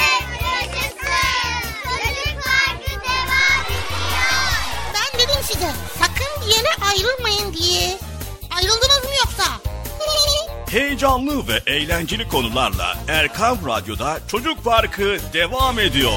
Heyecanlı 10.71 11.47
ve 11.47 11.71
eğlenceli 11.71 12.27
konularla 12.27 12.97
Erkam 13.07 13.57
Radyo'da 13.67 14.19
Çocuk 14.27 14.63
Parkı 14.63 15.17
devam 15.33 15.79
ediyor. 15.79 16.11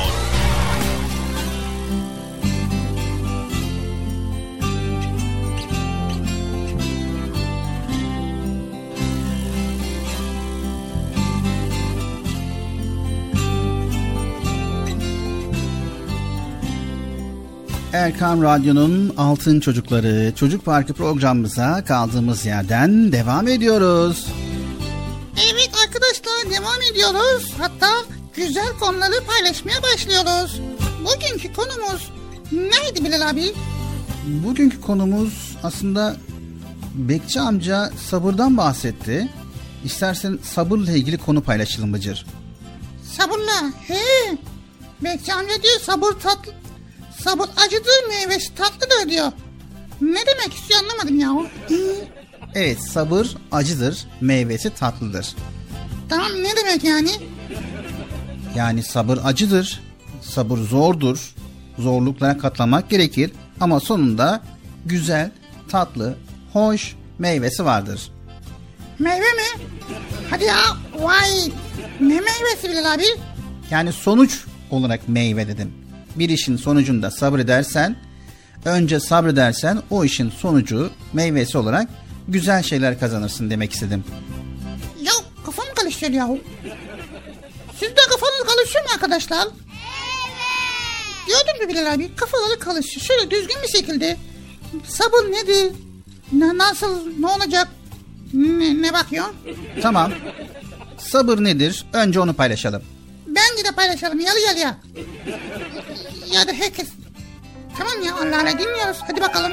Erkam 17.93 18.43
Radyo'nun 18.43 19.15
Altın 19.17 19.61
Çocukları 19.61 20.33
Çocuk 20.37 20.65
Parkı 20.65 20.95
programımıza 20.95 21.85
kaldığımız 21.85 22.47
yerden 22.47 23.13
devam 23.13 23.49
ediyoruz. 23.49 24.44
Evet 25.37 25.71
arkadaşlar 25.85 26.51
devam 26.61 26.83
ediyoruz. 26.93 27.53
Hatta 27.59 27.91
güzel 28.35 28.69
konuları 28.81 29.25
paylaşmaya 29.27 29.83
başlıyoruz. 29.83 30.61
Bugünkü 31.01 31.53
konumuz 31.53 32.11
neydi 32.53 33.05
Bilal 33.05 33.31
abi? 33.31 33.53
Bugünkü 34.27 34.81
konumuz 34.81 35.57
aslında 35.63 36.17
Bekçi 36.95 37.41
amca 37.41 37.91
sabırdan 38.11 38.57
bahsetti. 38.57 39.29
İstersen 39.85 40.39
sabırla 40.43 40.93
ilgili 40.93 41.19
konu 41.19 41.43
paylaşalım 41.43 41.93
Bıcır. 41.93 42.27
Sabırla. 43.17 43.73
He. 43.87 44.37
Bekçi 45.01 45.33
amca 45.33 45.63
diyor 45.63 45.81
sabır 45.81 46.13
tatlı. 46.13 46.53
Sabır 47.25 47.49
acıdır 47.57 48.09
meyvesi 48.09 48.55
tatlıdır 48.55 49.11
diyor. 49.11 49.33
Ne 50.01 50.19
demek 50.27 50.55
istiyor 50.55 50.81
anlamadım 50.81 51.21
ya. 51.21 51.31
Evet 52.55 52.81
sabır 52.81 53.37
acıdır, 53.53 54.07
meyvesi 54.21 54.71
tatlıdır. 54.71 55.35
Tamam 56.09 56.31
ne 56.43 56.57
demek 56.57 56.85
yani? 56.85 57.11
Yani 58.57 58.83
sabır 58.83 59.19
acıdır, 59.25 59.81
sabır 60.23 60.59
zordur, 60.59 61.35
zorluklara 61.79 62.39
katlamak 62.39 62.91
gerekir 62.91 63.33
ama 63.61 63.81
sonunda 63.81 64.43
güzel, 64.87 65.31
tatlı, 65.69 66.17
hoş 66.53 66.95
meyvesi 67.19 67.65
vardır. 67.65 68.11
Meyve 68.99 69.19
mi? 69.19 69.63
Hadi 70.31 70.45
ya 70.45 70.57
vay. 70.99 71.31
Ne 72.01 72.21
meyvesi 72.21 72.71
Bilal 72.71 72.93
abi? 72.95 73.05
Yani 73.71 73.93
sonuç 73.93 74.45
olarak 74.71 75.09
meyve 75.09 75.49
dedim. 75.49 75.73
Bir 76.17 76.29
işin 76.29 76.57
sonucunda 76.57 77.11
sabredersen, 77.11 77.97
önce 78.65 79.01
sabredersen 79.01 79.79
o 79.91 80.05
işin 80.05 80.31
sonucu 80.31 80.91
meyvesi 81.13 81.59
olarak 81.59 81.89
güzel 82.29 82.63
şeyler 82.63 83.01
kazanırsın 83.01 83.51
demek 83.51 83.73
istedim. 83.73 84.05
Ya 85.03 85.13
kafam 85.47 85.67
karışıyor 85.77 86.13
ya. 86.13 86.29
Siz 87.73 87.89
de 87.91 88.01
kafanız 88.11 88.57
karışıyor 88.57 88.85
mu 88.85 88.91
arkadaşlar? 88.95 89.39
Evet. 89.47 89.55
Gördün 91.27 91.63
mü 91.63 91.69
Bilal 91.73 91.95
abi? 91.95 92.15
Kafaları 92.17 92.59
karışıyor. 92.59 93.07
Şöyle 93.07 93.31
düzgün 93.31 93.57
bir 93.63 93.69
şekilde. 93.79 94.17
Sabır 94.89 95.33
nedir? 95.33 95.73
Ne, 96.33 96.59
nasıl? 96.59 97.07
Ne 97.21 97.27
olacak? 97.27 97.69
Ne, 98.33 98.83
ne 98.83 98.93
bakıyorsun? 98.93 99.35
Tamam. 99.83 100.13
Sabır 100.99 101.45
nedir? 101.45 101.85
Önce 101.93 102.21
onu 102.21 102.35
paylaşalım. 102.35 102.83
Bence 103.27 103.65
de 103.65 103.73
paylaşalım. 103.77 104.21
Yalı 104.21 104.39
yalıya. 104.41 104.79
Ya 106.33 106.49
da 106.49 106.53
herkes. 106.53 106.89
Tamam 107.79 108.03
ya 108.07 108.15
Allah 108.15 108.41
Allah 108.41 108.59
dinliyoruz. 108.59 108.99
Hadi 109.07 109.21
bakalım. 109.21 109.53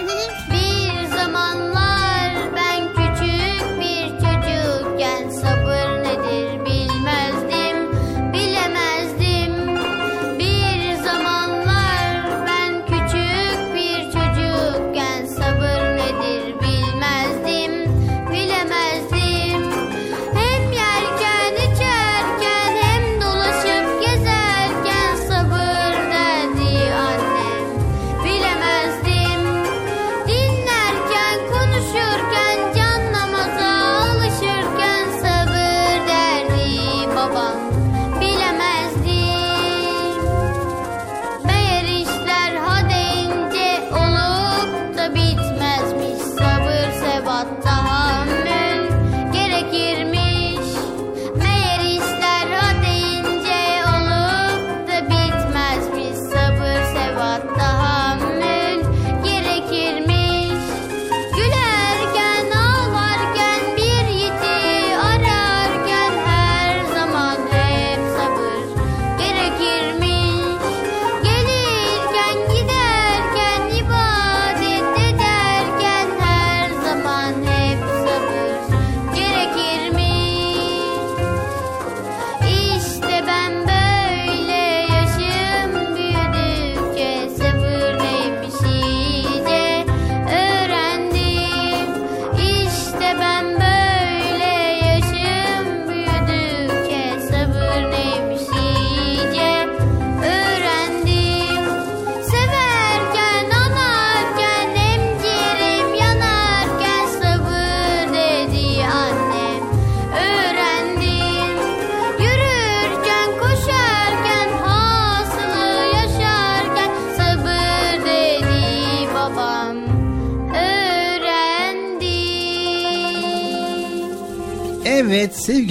Bir 0.52 1.18
zamanlar 1.18 2.01
ben 2.56 2.88
küçük 2.94 3.80
bir 3.80 4.08
çocukken 4.10 5.30
sabır 5.30 5.91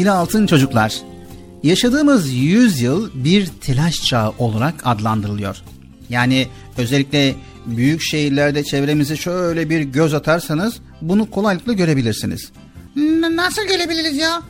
sevgili 0.01 0.11
altın 0.11 0.47
çocuklar. 0.47 1.01
Yaşadığımız 1.63 2.33
yüzyıl 2.33 3.11
bir 3.15 3.47
telaş 3.47 4.03
çağı 4.03 4.33
olarak 4.39 4.75
adlandırılıyor. 4.85 5.57
Yani 6.09 6.49
özellikle 6.79 7.35
büyük 7.67 8.03
şehirlerde 8.03 8.65
çevremizi 8.65 9.17
şöyle 9.17 9.71
bir 9.71 9.81
göz 9.81 10.15
atarsanız 10.15 10.81
bunu 11.01 11.31
kolaylıkla 11.31 11.73
görebilirsiniz. 11.73 12.53
N- 12.97 13.37
nasıl 13.37 13.63
görebiliriz 13.63 14.17
ya? 14.17 14.43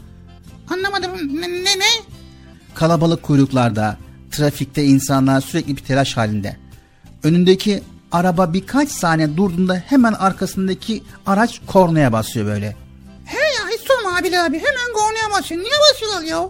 Anlamadım. 0.69 1.11
Ne 1.41 1.49
ne? 1.49 1.79
ne? 1.79 1.93
Kalabalık 2.75 3.23
kuyruklarda, 3.23 3.97
trafikte 4.31 4.85
insanlar 4.85 5.41
sürekli 5.41 5.77
bir 5.77 5.83
telaş 5.83 6.17
halinde. 6.17 6.57
Önündeki 7.23 7.83
araba 8.13 8.53
birkaç 8.53 8.89
saniye 8.89 9.37
durduğunda 9.37 9.75
hemen 9.87 10.13
arkasındaki 10.13 11.03
araç 11.27 11.61
kornaya 11.67 12.13
basıyor 12.13 12.47
böyle. 12.47 12.77
Sorma 14.21 14.43
abi. 14.43 14.57
Hemen 14.57 14.93
kornaya 14.95 15.39
basıyor. 15.39 15.61
Niye 15.61 15.73
basıyorlar 15.91 16.23
ya? 16.23 16.49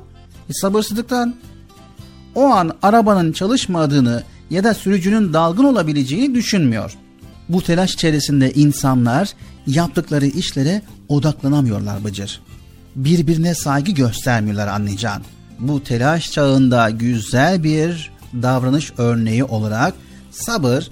E, 0.49 0.53
sabırsızlıktan. 0.53 1.35
O 2.35 2.45
an 2.45 2.77
arabanın 2.83 3.33
çalışmadığını 3.33 4.23
ya 4.51 4.65
da 4.65 4.75
sürücünün 4.75 5.33
dalgın 5.33 5.65
olabileceğini 5.65 6.35
düşünmüyor. 6.35 6.95
Bu 7.49 7.63
telaş 7.63 7.95
içerisinde 7.95 8.53
insanlar 8.53 9.29
yaptıkları 9.67 10.27
işlere 10.27 10.83
odaklanamıyorlar 11.09 12.05
Bıcır. 12.05 12.41
Birbirine 12.97 13.55
saygı 13.55 13.93
göstermiyorlar 13.93 14.69
anlayacağın. 14.69 15.23
Bu 15.59 15.85
telaş 15.85 16.33
çağında 16.33 16.91
güzel 16.91 17.65
bir 17.65 18.13
davranış 18.43 18.93
örneği 18.99 19.45
olarak 19.45 19.95
sabır 20.31 20.91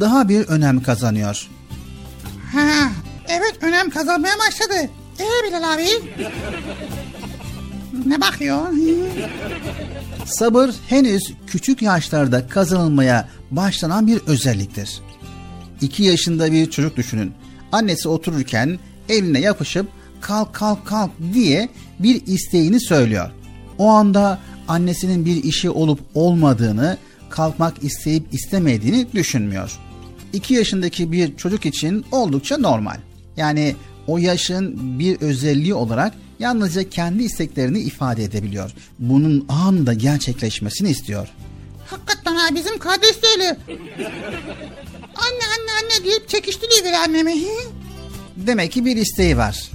daha 0.00 0.28
bir 0.28 0.46
önem 0.46 0.82
kazanıyor. 0.82 1.48
Ha, 2.52 2.90
evet 3.28 3.58
önem 3.60 3.90
kazanmaya 3.90 4.34
başladı. 4.38 4.90
Ee 5.18 5.48
Bilal 5.48 5.74
abi? 5.74 5.86
Ne 8.06 8.20
bakıyor? 8.20 8.58
Sabır 10.24 10.70
henüz 10.88 11.32
küçük 11.46 11.82
yaşlarda 11.82 12.48
kazanılmaya 12.48 13.28
başlanan 13.50 14.06
bir 14.06 14.20
özelliktir. 14.26 15.00
2 15.80 16.02
yaşında 16.02 16.52
bir 16.52 16.70
çocuk 16.70 16.96
düşünün. 16.96 17.32
Annesi 17.72 18.08
otururken 18.08 18.78
eline 19.08 19.40
yapışıp 19.40 19.86
kalk 20.20 20.54
kalk 20.54 20.86
kalk 20.86 21.10
diye 21.34 21.68
bir 21.98 22.26
isteğini 22.26 22.80
söylüyor. 22.80 23.30
O 23.78 23.88
anda 23.88 24.38
annesinin 24.68 25.24
bir 25.24 25.44
işi 25.44 25.70
olup 25.70 26.00
olmadığını, 26.14 26.96
kalkmak 27.30 27.84
isteyip 27.84 28.34
istemediğini 28.34 29.12
düşünmüyor. 29.12 29.78
2 30.32 30.54
yaşındaki 30.54 31.12
bir 31.12 31.36
çocuk 31.36 31.66
için 31.66 32.04
oldukça 32.12 32.58
normal. 32.58 32.96
Yani 33.36 33.76
o 34.08 34.18
yaşın 34.18 34.98
bir 34.98 35.20
özelliği 35.20 35.74
olarak 35.74 36.14
yalnızca 36.38 36.90
kendi 36.90 37.22
isteklerini 37.22 37.78
ifade 37.78 38.24
edebiliyor. 38.24 38.70
Bunun 38.98 39.46
anında 39.48 39.92
gerçekleşmesini 39.92 40.90
istiyor. 40.90 41.28
Hakikaten 41.86 42.34
ha 42.34 42.54
bizim 42.54 42.78
kardeş 42.78 43.22
de 43.22 43.26
öyle. 43.36 43.56
Anne 45.14 45.44
anne 45.58 45.72
anne 45.82 46.04
deyip 46.04 46.28
çekiştiriyor 46.28 46.92
annemi. 46.92 47.34
Demek 48.36 48.72
ki 48.72 48.84
bir 48.84 48.96
isteği 48.96 49.36
var. 49.36 49.70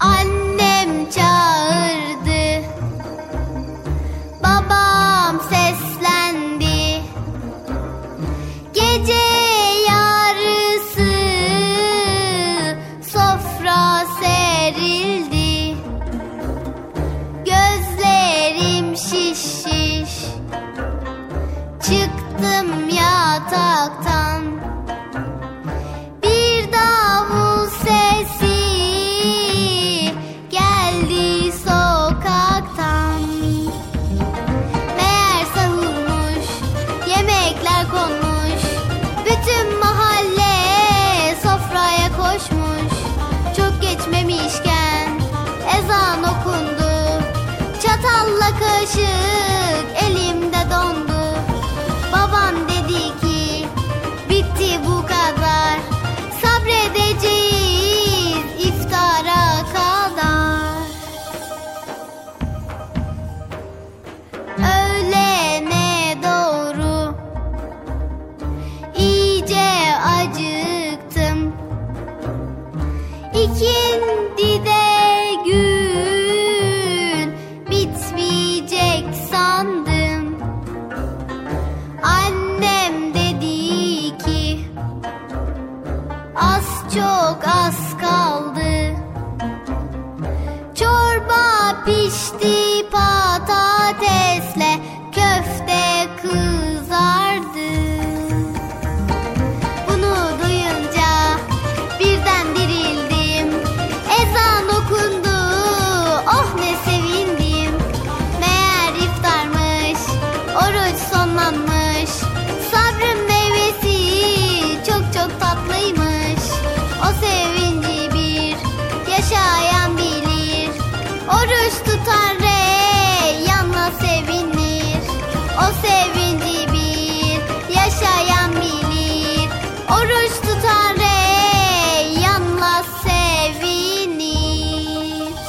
Annem 0.00 1.10
çağırdı. 1.10 2.64
Babam 4.42 5.40
seslendi. 5.50 7.02
Gece 8.74 9.37
Çıktım 21.88 22.88
yataktan. 22.88 24.42
Bir 26.22 26.72
davul 26.72 27.66
sesi 27.66 28.47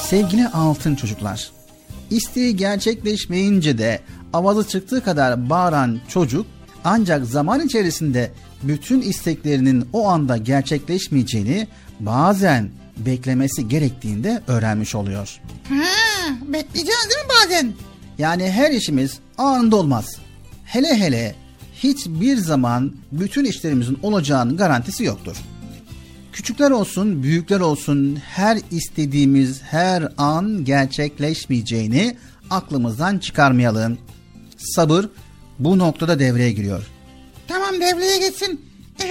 Sevgili 0.10 0.47
altın 0.47 0.95
çocuklar, 0.95 1.51
isteği 2.10 2.55
gerçekleşmeyince 2.55 3.78
de 3.78 3.99
avazı 4.34 4.68
çıktığı 4.68 5.03
kadar 5.03 5.49
bağıran 5.49 5.99
çocuk 6.07 6.45
ancak 6.84 7.26
zaman 7.26 7.66
içerisinde 7.66 8.32
bütün 8.64 9.01
isteklerinin 9.01 9.89
o 9.93 10.07
anda 10.07 10.38
gerçekleşmeyeceğini 10.38 11.68
bazen 11.99 12.70
beklemesi 12.97 13.68
gerektiğinde 13.68 14.41
öğrenmiş 14.47 14.95
oluyor. 14.95 15.39
Ha, 15.70 15.76
bekleyeceğiz 16.47 17.10
değil 17.10 17.26
mi 17.26 17.32
bazen? 17.43 17.74
Yani 18.18 18.51
her 18.51 18.72
işimiz 18.72 19.20
anında 19.38 19.76
olmaz. 19.76 20.18
Hele 20.66 20.95
hele 20.97 21.36
hiçbir 21.76 22.38
zaman 22.38 22.93
bütün 23.12 23.45
işlerimizin 23.45 23.99
olacağının 24.03 24.57
garantisi 24.57 25.03
yoktur. 25.03 25.38
Küçükler 26.39 26.71
olsun, 26.71 27.23
büyükler 27.23 27.59
olsun 27.59 28.15
her 28.15 28.57
istediğimiz 28.71 29.61
her 29.61 30.07
an 30.17 30.65
gerçekleşmeyeceğini 30.65 32.17
aklımızdan 32.49 33.17
çıkarmayalım. 33.17 33.97
Sabır 34.57 35.05
bu 35.59 35.77
noktada 35.77 36.19
devreye 36.19 36.51
giriyor. 36.51 36.83
Tamam 37.47 37.75
devreye 37.75 38.17
geçsin. 38.17 38.61
Ee, 39.03 39.09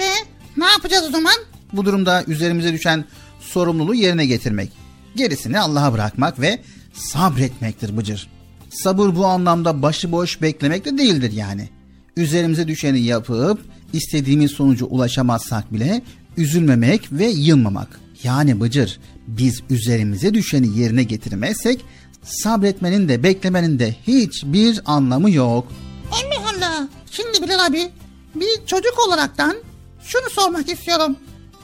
ne 0.57 0.65
yapacağız 0.65 1.05
o 1.09 1.11
zaman? 1.11 1.33
Bu 1.73 1.85
durumda 1.85 2.23
üzerimize 2.27 2.73
düşen 2.73 3.05
sorumluluğu 3.39 3.95
yerine 3.95 4.25
getirmek. 4.25 4.71
Gerisini 5.15 5.59
Allah'a 5.59 5.93
bırakmak 5.93 6.39
ve 6.39 6.59
sabretmektir 6.93 7.97
Bıcır. 7.97 8.29
Sabır 8.69 9.15
bu 9.15 9.25
anlamda 9.25 9.81
başıboş 9.81 10.41
beklemek 10.41 10.85
de 10.85 10.97
değildir 10.97 11.31
yani. 11.31 11.69
Üzerimize 12.17 12.67
düşeni 12.67 12.99
yapıp 12.99 13.59
istediğimiz 13.93 14.51
sonuca 14.51 14.85
ulaşamazsak 14.85 15.73
bile 15.73 16.01
üzülmemek 16.39 17.11
ve 17.11 17.25
yılmamak. 17.25 17.99
Yani 18.23 18.61
Bıcır 18.61 18.99
biz 19.27 19.61
üzerimize 19.69 20.33
düşeni 20.33 20.79
yerine 20.79 21.03
getirmezsek 21.03 21.85
sabretmenin 22.23 23.09
de 23.09 23.23
beklemenin 23.23 23.79
de 23.79 23.95
hiçbir 24.07 24.81
anlamı 24.85 25.31
yok. 25.31 25.67
Allah 26.11 26.49
Allah. 26.57 26.87
Şimdi 27.11 27.43
Bilal 27.43 27.65
abi 27.65 27.89
bir 28.35 28.65
çocuk 28.65 29.07
olaraktan 29.07 29.55
şunu 30.03 30.29
sormak 30.29 30.69
istiyorum. 30.69 31.15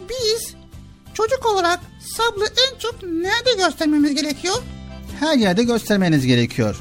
Biz 0.09 0.53
çocuk 1.13 1.45
olarak 1.53 1.79
sabrı 1.99 2.45
en 2.45 2.79
çok 2.79 3.03
nerede 3.03 3.63
göstermemiz 3.65 4.15
gerekiyor? 4.15 4.55
Her 5.19 5.37
yerde 5.37 5.63
göstermeniz 5.63 6.25
gerekiyor. 6.25 6.75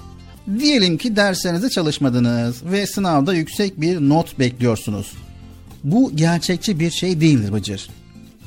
Diyelim 0.58 0.98
ki 0.98 1.16
derslerinize 1.16 1.70
çalışmadınız 1.70 2.64
ve 2.64 2.86
sınavda 2.86 3.34
yüksek 3.34 3.80
bir 3.80 4.00
not 4.00 4.38
bekliyorsunuz. 4.38 5.12
Bu 5.84 6.16
gerçekçi 6.16 6.80
bir 6.80 6.90
şey 6.90 7.20
değildir 7.20 7.52
Bıcır. 7.52 7.88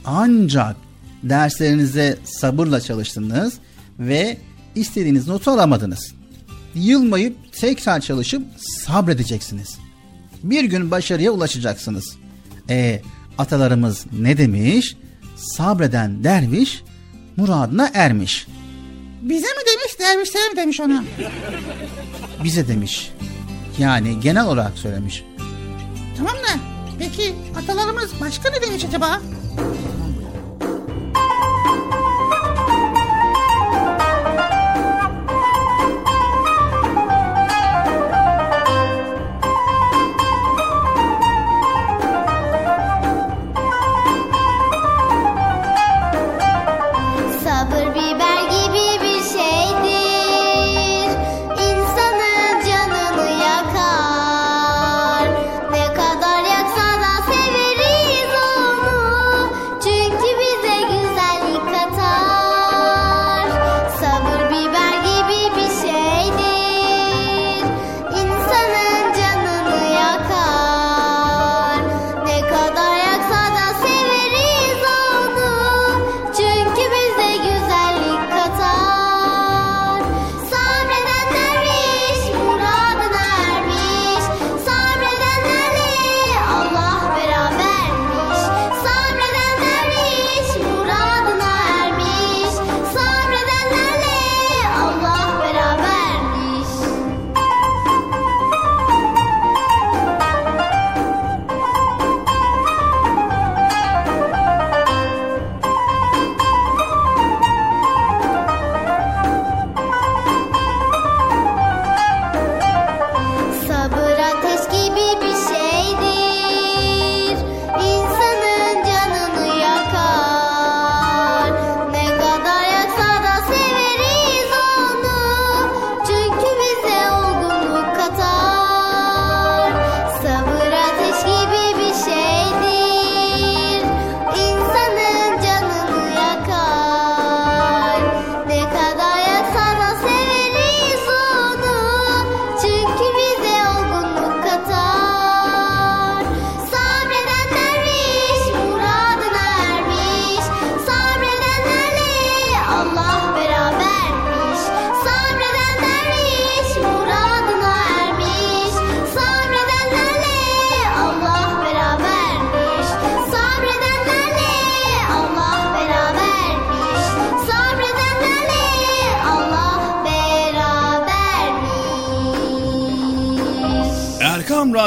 Ancak 0.06 0.76
derslerinize 1.24 2.18
sabırla 2.24 2.82
çalıştınız 2.82 3.54
ve 4.00 4.38
istediğiniz 4.76 5.28
notu 5.28 5.52
alamadınız. 5.52 6.14
Yılmayıp 6.76 7.38
tekrar 7.52 8.00
çalışıp 8.00 8.44
sabredeceksiniz. 8.58 9.78
Bir 10.44 10.64
gün 10.64 10.92
başarıya 10.92 11.32
ulaşacaksınız. 11.32 12.16
E 12.70 13.02
atalarımız 13.38 14.06
ne 14.20 14.38
demiş? 14.38 14.98
Sabreden 15.36 16.24
derviş 16.24 16.84
muradına 17.38 17.92
ermiş. 17.94 18.48
Bize 19.22 19.48
mi 19.48 19.64
demiş 19.72 20.00
dervişlere 20.00 20.50
mi 20.50 20.56
demiş 20.58 20.80
onu? 20.80 21.04
Bize 22.44 22.68
demiş. 22.68 23.12
Yani 23.78 24.20
genel 24.20 24.46
olarak 24.46 24.78
söylemiş. 24.78 25.24
Tamam 26.18 26.36
da 26.36 26.77
peki 27.00 27.36
atalarımız 27.64 28.22
başka 28.22 28.50
ne 28.50 28.62
demiş 28.62 28.86
acaba? 28.86 29.22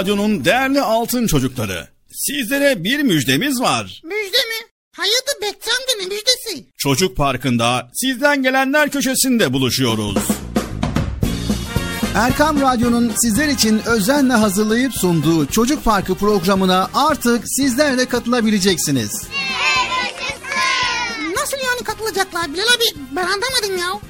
Radyo'nun 0.01 0.45
değerli 0.45 0.81
altın 0.81 1.27
çocukları. 1.27 1.89
Sizlere 2.13 2.85
bir 2.85 3.01
müjdemiz 3.03 3.61
var. 3.61 4.03
Müjde 4.05 4.37
mi? 4.37 4.67
Hayırdır 4.97 5.35
Bekçi 5.43 5.71
amca 5.71 5.99
ne 6.01 6.07
müjdesi? 6.07 6.65
Çocuk 6.79 7.17
Parkı'nda 7.17 7.91
sizden 7.95 8.43
gelenler 8.43 8.91
köşesinde 8.91 9.53
buluşuyoruz. 9.53 10.23
Erkam 12.15 12.61
Radyo'nun 12.61 13.13
sizler 13.17 13.49
için 13.49 13.83
özenle 13.87 14.33
hazırlayıp 14.33 14.95
sunduğu 14.95 15.47
Çocuk 15.47 15.85
Parkı 15.85 16.15
programına 16.15 16.91
artık 16.95 17.45
sizler 17.47 17.99
de 17.99 18.09
katılabileceksiniz. 18.09 19.11
Nasıl 21.37 21.57
yani 21.57 21.85
katılacaklar 21.85 22.53
Bilal 22.53 22.65
abi? 22.65 23.01
Ben 23.17 23.23
anlamadım 23.23 23.79
ya. 23.79 24.10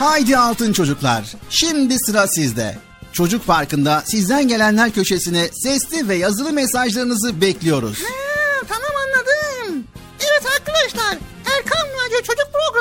Haydi 0.00 0.36
altın 0.36 0.72
çocuklar. 0.72 1.24
Şimdi 1.50 1.98
sıra 1.98 2.26
sizde. 2.26 2.78
Çocuk 3.12 3.46
Parkı'nda 3.46 4.02
sizden 4.06 4.48
gelenler 4.48 4.90
köşesine 4.90 5.48
sesli 5.52 6.08
ve 6.08 6.14
yazılı 6.14 6.52
mesajlarınızı 6.52 7.40
bekliyoruz. 7.40 7.98
Ha, 8.02 8.66
tamam 8.68 8.90
anladım. 9.06 9.84
Evet 10.20 10.46
arkadaşlar 10.58 11.18
Erkan 11.56 11.90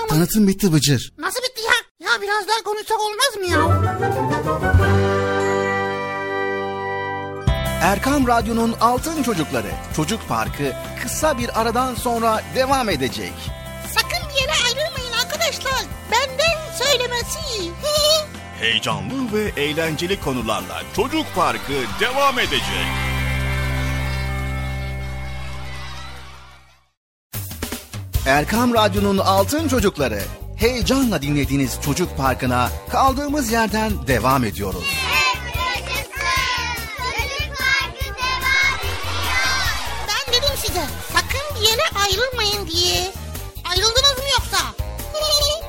Tanıtım 0.10 0.48
bitti 0.48 0.74
Bıcır. 0.74 1.14
Nasıl 1.18 1.40
bitti 1.40 1.62
ya? 1.62 2.08
Ya 2.10 2.22
biraz 2.22 2.48
daha 2.48 2.64
konuşsak 2.64 2.98
olmaz 3.00 3.36
mı 3.38 3.46
ya? 3.46 3.60
Erkam 7.82 8.28
Radyo'nun 8.28 8.76
Altın 8.82 9.24
Çocukları 9.24 9.72
Çocuk 9.96 10.28
Parkı 10.28 10.74
kısa 11.04 11.38
bir 11.38 11.62
aradan 11.62 11.96
sonra 11.96 12.44
devam 12.56 12.90
edecek. 12.90 13.34
Sakın 13.94 14.30
bir 14.30 14.42
yere 14.42 14.52
ayrılmayın 14.66 15.14
arkadaşlar. 15.24 15.86
Benden 16.12 16.59
söylemesi. 16.84 17.40
Heyecanlı 18.60 19.34
ve 19.34 19.62
eğlenceli 19.62 20.20
konularla 20.22 20.84
Çocuk 20.96 21.26
Parkı 21.36 21.74
devam 22.00 22.40
edecek. 22.40 22.88
Erkam 28.26 28.74
Radyo'nun 28.74 29.18
Altın 29.18 29.68
Çocukları 29.68 30.22
heyecanla 30.56 31.22
dinlediğiniz 31.22 31.82
Çocuk 31.86 32.18
Parkı'na 32.18 32.70
kaldığımız 32.90 33.52
yerden 33.52 34.08
devam 34.08 34.44
ediyoruz. 34.44 34.84
Ben 40.08 40.34
dedim 40.34 40.56
size 40.58 40.84
sakın 41.14 41.56
bir 41.62 41.70
yere 41.70 41.82
ayrılmayın 42.06 42.68
diye. 42.68 43.12
Ayrıldınız 43.70 44.18
mı 44.18 44.24
yoksa? 44.40 44.89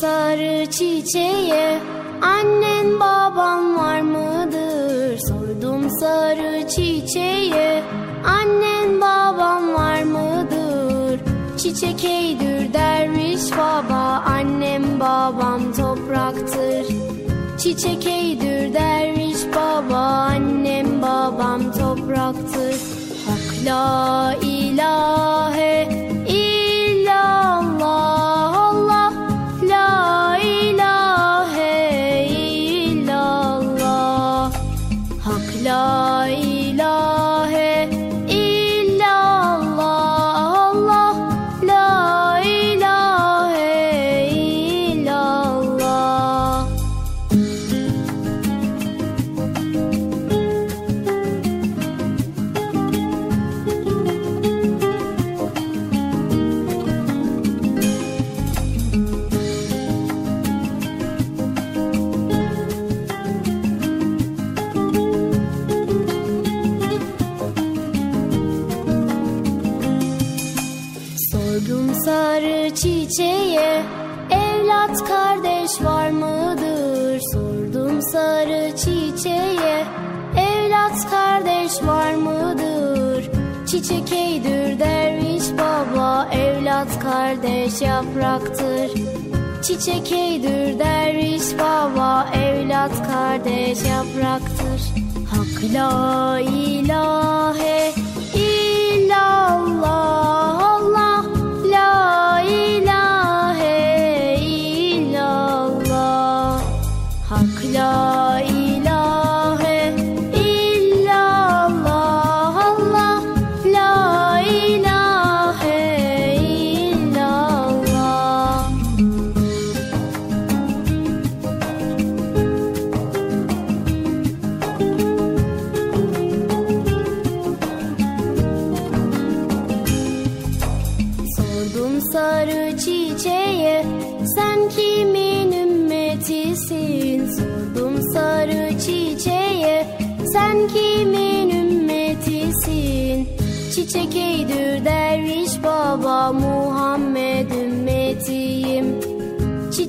Sarı 0.00 0.70
çiçeğe 0.70 1.78
Annen 2.22 3.00
baban 3.00 3.78
var 3.78 4.00
mıdır? 4.00 5.18
Sordum 5.18 5.90
sarı 6.00 6.68
çiçeğe 6.68 7.82
Annen 8.26 9.00
baban 9.00 9.74
var 9.74 10.02
mıdır? 10.02 11.20
Çiçek 11.58 12.04
eydür 12.04 12.74
derviş 12.74 13.50
baba 13.52 14.22
Annem 14.26 15.00
babam 15.00 15.72
topraktır 15.72 16.86
Çiçek 17.58 18.06
eydür 18.06 18.74
derviş 18.74 19.38
baba 19.56 19.96
Annem 19.96 21.02
babam 21.02 21.72
topraktır 21.72 22.76
Hak 23.26 23.66
la 23.66 24.34
ilahe 24.42 26.01
Çiçek 83.82 84.12
eydür 84.12 84.78
derviş 84.78 85.44
baba 85.58 86.28
Evlat 86.32 86.98
kardeş 86.98 87.80
yapraktır. 87.80 88.90
Çiçek 89.62 90.12
eydür 90.12 90.78
derviş 90.78 91.58
baba 91.58 92.26
Evlat 92.34 93.06
kardeş 93.06 93.78
yapraktır. 93.84 94.82
Hak 95.30 95.74
la 95.74 96.40
ilahe 96.40 97.31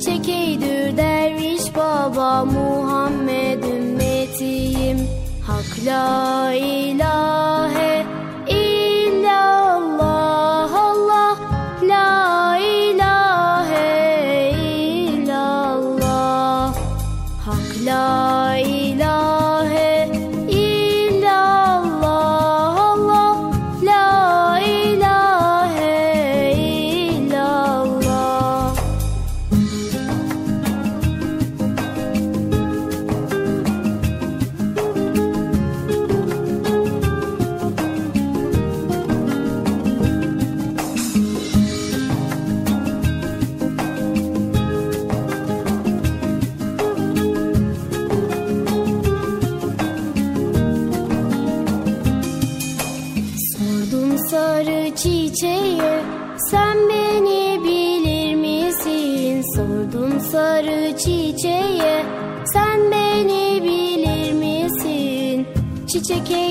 Çiçek 0.04 0.30
eydür 0.30 0.98
derviş 0.98 1.76
baba 1.76 2.46
Muhammed 2.46 3.64
ümmetiyim. 3.64 5.08
Hak 5.48 5.86
la 5.86 6.54
ilahe 6.54 7.53
Çiçek 66.04 66.43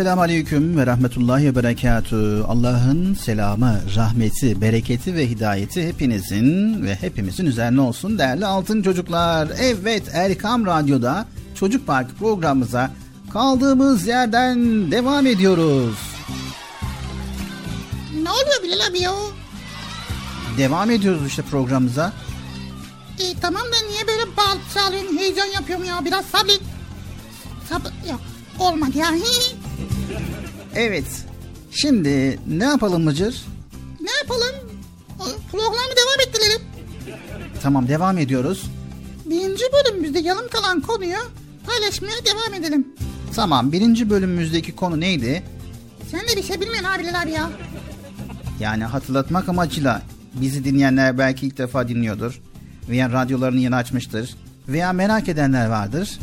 Esselamu 0.00 0.22
Aleyküm 0.22 0.76
ve 0.76 0.86
Rahmetullahi 0.86 1.44
ve 1.44 1.54
Berekatü. 1.54 2.42
Allah'ın 2.48 3.14
selamı, 3.14 3.80
rahmeti, 3.96 4.60
bereketi 4.60 5.14
ve 5.14 5.30
hidayeti 5.30 5.88
hepinizin 5.88 6.82
ve 6.82 6.94
hepimizin 6.94 7.46
üzerine 7.46 7.80
olsun 7.80 8.18
değerli 8.18 8.46
altın 8.46 8.82
çocuklar. 8.82 9.48
Evet 9.60 10.02
Erkam 10.12 10.66
Radyo'da 10.66 11.26
Çocuk 11.54 11.86
Park 11.86 12.18
programımıza 12.18 12.90
kaldığımız 13.32 14.06
yerden 14.06 14.90
devam 14.90 15.26
ediyoruz. 15.26 15.98
Ne 18.22 18.30
oluyor 18.30 18.62
Bilal 18.62 18.90
abi 18.90 18.98
ya? 18.98 19.12
Devam 20.58 20.90
ediyoruz 20.90 21.26
işte 21.26 21.42
programımıza. 21.42 22.12
E, 23.18 23.40
tamam 23.40 23.62
da 23.62 23.88
niye 23.88 24.06
böyle 24.06 24.36
bağlı 24.36 24.58
çağırıyorsun, 24.74 25.18
heyecan 25.18 25.46
yapıyorum 25.46 25.84
ya? 25.84 26.04
Biraz 26.04 26.24
sabret. 26.24 26.60
Sabır, 27.68 27.92
yok 28.10 28.20
olmadı 28.60 28.98
ya. 28.98 29.10
Evet. 30.74 31.04
Şimdi 31.70 32.38
ne 32.46 32.64
yapalım 32.64 33.02
Mıcır? 33.04 33.44
Ne 34.00 34.10
yapalım? 34.22 34.56
Programı 35.52 35.76
devam 35.96 36.28
ettirelim. 36.28 36.60
Tamam 37.62 37.88
devam 37.88 38.18
ediyoruz. 38.18 38.70
Birinci 39.26 39.64
bölümümüzde 39.72 40.18
yarım 40.18 40.48
kalan 40.48 40.80
konuyu 40.80 41.16
paylaşmaya 41.66 42.24
devam 42.24 42.54
edelim. 42.54 42.88
Tamam 43.36 43.72
birinci 43.72 44.10
bölümümüzdeki 44.10 44.76
konu 44.76 45.00
neydi? 45.00 45.42
Sen 46.10 46.20
de 46.20 46.36
bir 46.36 46.42
şey 46.42 46.60
bilmiyorsun 46.60 46.84
abiler 46.88 47.22
abi 47.22 47.30
ya. 47.30 47.50
Yani 48.60 48.84
hatırlatmak 48.84 49.48
amacıyla 49.48 50.02
bizi 50.34 50.64
dinleyenler 50.64 51.18
belki 51.18 51.46
ilk 51.46 51.58
defa 51.58 51.88
dinliyordur. 51.88 52.40
Veya 52.88 53.12
radyolarını 53.12 53.60
yeni 53.60 53.76
açmıştır. 53.76 54.34
Veya 54.68 54.92
merak 54.92 55.28
edenler 55.28 55.66
vardır. 55.66 56.18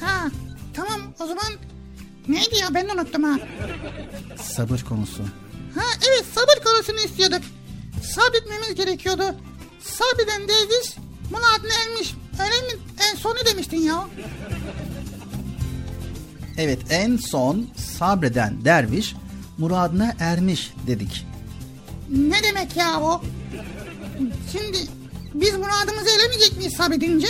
Ha 0.00 0.30
tamam 0.74 1.00
o 1.20 1.26
zaman 1.26 1.46
Neydi 2.28 2.56
ya 2.60 2.74
ben 2.74 2.88
unuttum 2.88 3.22
ha. 3.22 3.38
Sabır 4.42 4.78
konusu. 4.88 5.22
Ha 5.74 5.82
evet 6.08 6.24
sabır 6.34 6.64
konusunu 6.64 7.00
istiyorduk. 7.00 7.40
Sabretmemiz 8.14 8.74
gerekiyordu. 8.74 9.34
Sabreden 9.82 10.48
derviş 10.48 10.96
muradına 11.30 11.72
ermiş. 11.86 12.14
Öyle 12.44 12.74
mi? 12.74 12.82
En 13.10 13.16
sonu 13.16 13.34
demiştin 13.52 13.76
ya. 13.80 14.08
Evet 16.58 16.78
en 16.90 17.16
son 17.16 17.66
sabreden 17.98 18.64
derviş 18.64 19.14
muradına 19.58 20.12
ermiş 20.20 20.72
dedik. 20.86 21.26
Ne 22.10 22.42
demek 22.42 22.76
ya 22.76 23.00
o? 23.00 23.22
Şimdi 24.52 24.78
biz 25.34 25.52
muradımızı 25.54 26.10
elemeyecek 26.10 26.56
miyiz 26.56 26.76
sabredince? 26.76 27.26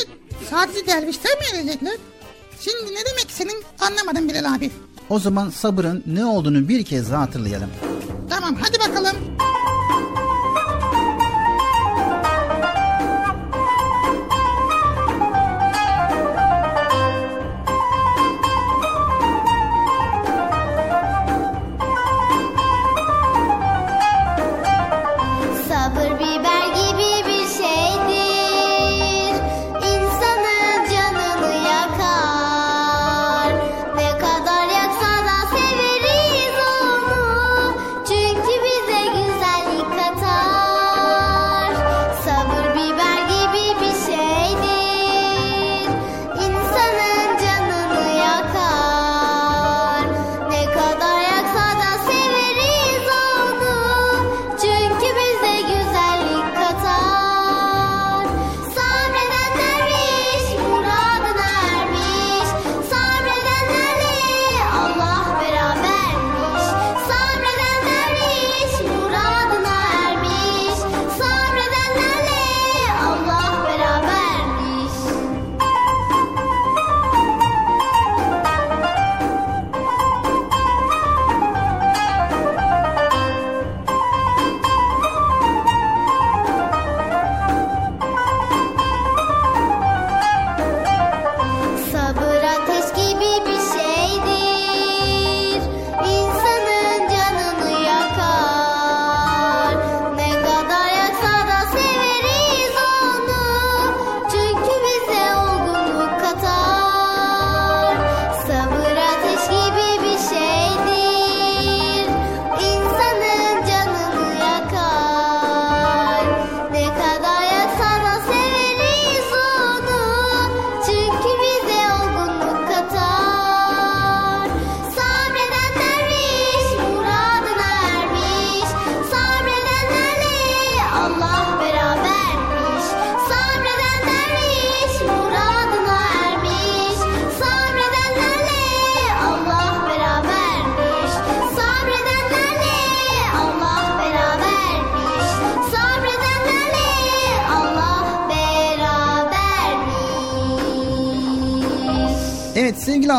Sadece 0.51 0.87
dervişler 0.87 1.39
mi 1.39 1.45
erecekler? 1.59 1.97
Şimdi 2.61 2.85
ne 2.95 3.05
demek 3.11 3.27
senin 3.29 3.65
anlamadım 3.81 4.29
Bilal 4.29 4.55
abi. 4.55 4.71
O 5.11 5.19
zaman 5.19 5.51
sabırın 5.51 6.03
ne 6.07 6.25
olduğunu 6.25 6.69
bir 6.69 6.85
kez 6.85 7.11
daha 7.11 7.23
hatırlayalım. 7.23 7.71
Tamam 8.31 8.55
hadi 8.61 8.79
bakalım. 8.79 9.17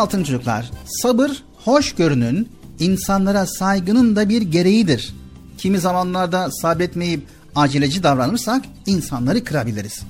Altın 0.05 0.23
çocuklar, 0.23 0.71
sabır 0.85 1.43
hoşgörünün, 1.63 2.49
insanlara 2.79 3.45
saygının 3.45 4.15
da 4.15 4.29
bir 4.29 4.41
gereğidir. 4.41 5.13
Kimi 5.57 5.79
zamanlarda 5.79 6.51
sabretmeyip 6.51 7.27
aceleci 7.55 8.03
davranırsak 8.03 8.65
insanları 8.85 9.43
kırabiliriz. 9.43 10.03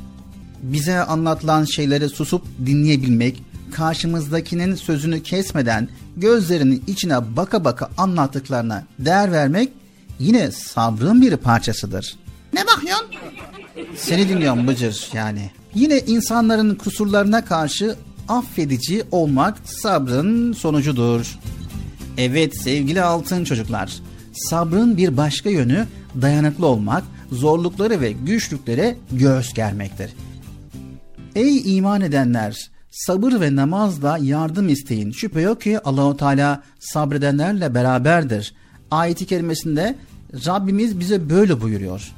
Bize 0.62 1.00
anlatılan 1.00 1.64
şeyleri 1.64 2.10
susup 2.10 2.42
dinleyebilmek, 2.66 3.44
karşımızdakinin 3.72 4.76
sözünü 4.76 5.24
kesmeden 5.24 5.88
gözlerinin 6.18 6.84
içine 6.88 7.36
baka 7.36 7.66
baka 7.66 7.90
anlattıklarına 7.98 8.84
değer 9.00 9.32
vermek 9.32 9.70
yine 10.20 10.52
sabrın 10.52 11.22
bir 11.22 11.38
parçasıdır. 11.38 12.16
Ne 12.54 12.66
bakıyorsun? 12.68 13.08
Seni 13.96 14.30
dinliyorum 14.30 14.68
Bıcır 14.68 15.10
yani. 15.14 15.52
Yine 15.76 16.00
insanların 16.00 16.76
kusurlarına 16.76 17.46
karşı 17.46 17.96
affedici 18.30 19.04
olmak 19.12 19.58
sabrın 19.66 20.54
sonucudur. 20.54 21.40
Evet 22.18 22.58
sevgili 22.62 23.02
altın 23.02 23.44
çocuklar, 23.44 23.94
sabrın 24.34 24.98
bir 24.98 25.18
başka 25.18 25.50
yönü 25.50 25.86
dayanıklı 26.22 26.66
olmak, 26.66 27.04
zorlukları 27.32 28.02
ve 28.02 28.12
güçlüklere 28.12 28.98
göğüs 29.12 29.54
germektir. 29.54 30.12
Ey 31.36 31.78
iman 31.78 32.02
edenler! 32.02 32.70
Sabır 32.92 33.42
ve 33.42 33.56
namazla 33.56 34.18
yardım 34.22 34.70
isteyin. 34.70 35.12
Şüphe 35.12 35.42
yok 35.42 35.62
ki 35.62 35.80
Allahu 35.80 36.18
Teala 36.18 36.64
sabredenlerle 36.80 37.76
beraberdir. 37.76 38.54
Ayeti 38.92 39.26
kerimesinde 39.26 39.96
Rabbimiz 40.46 41.00
bize 41.00 41.30
böyle 41.30 41.62
buyuruyor. 41.62 42.12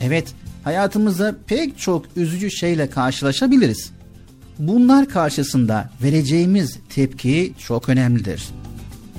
Evet, 0.00 0.34
hayatımızda 0.64 1.36
pek 1.46 1.78
çok 1.78 2.04
üzücü 2.16 2.50
şeyle 2.50 2.90
karşılaşabiliriz. 2.90 3.92
Bunlar 4.60 5.08
karşısında 5.08 5.90
vereceğimiz 6.02 6.78
tepki 6.94 7.54
çok 7.58 7.88
önemlidir. 7.88 8.48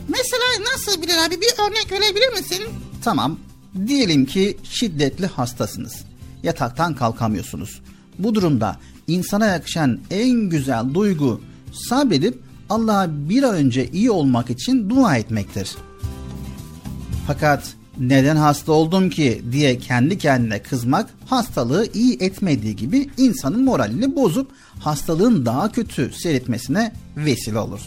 Mesela 0.07 0.73
nasıl 0.73 1.01
Bilal 1.01 1.25
abi 1.25 1.41
bir 1.41 1.53
örnek 1.67 1.91
verebilir 1.91 2.29
misin? 2.39 2.65
Tamam, 3.03 3.39
diyelim 3.87 4.25
ki 4.25 4.57
şiddetli 4.63 5.25
hastasınız. 5.25 6.05
Yataktan 6.43 6.95
kalkamıyorsunuz. 6.95 7.81
Bu 8.19 8.35
durumda 8.35 8.77
insana 9.07 9.45
yakışan 9.45 9.99
en 10.11 10.49
güzel 10.49 10.93
duygu 10.93 11.41
sabredip 11.89 12.39
Allah'a 12.69 13.29
bir 13.29 13.43
an 13.43 13.55
önce 13.55 13.87
iyi 13.87 14.11
olmak 14.11 14.49
için 14.49 14.89
dua 14.89 15.17
etmektir. 15.17 15.75
Fakat 17.27 17.75
neden 17.99 18.35
hasta 18.35 18.71
oldum 18.71 19.09
ki 19.09 19.41
diye 19.51 19.77
kendi 19.77 20.17
kendine 20.17 20.61
kızmak 20.63 21.09
hastalığı 21.25 21.87
iyi 21.93 22.17
etmediği 22.19 22.75
gibi 22.75 23.09
insanın 23.17 23.63
moralini 23.63 24.15
bozup 24.15 24.51
hastalığın 24.79 25.45
daha 25.45 25.71
kötü 25.71 26.11
seyretmesine 26.13 26.93
vesile 27.17 27.59
olur. 27.59 27.79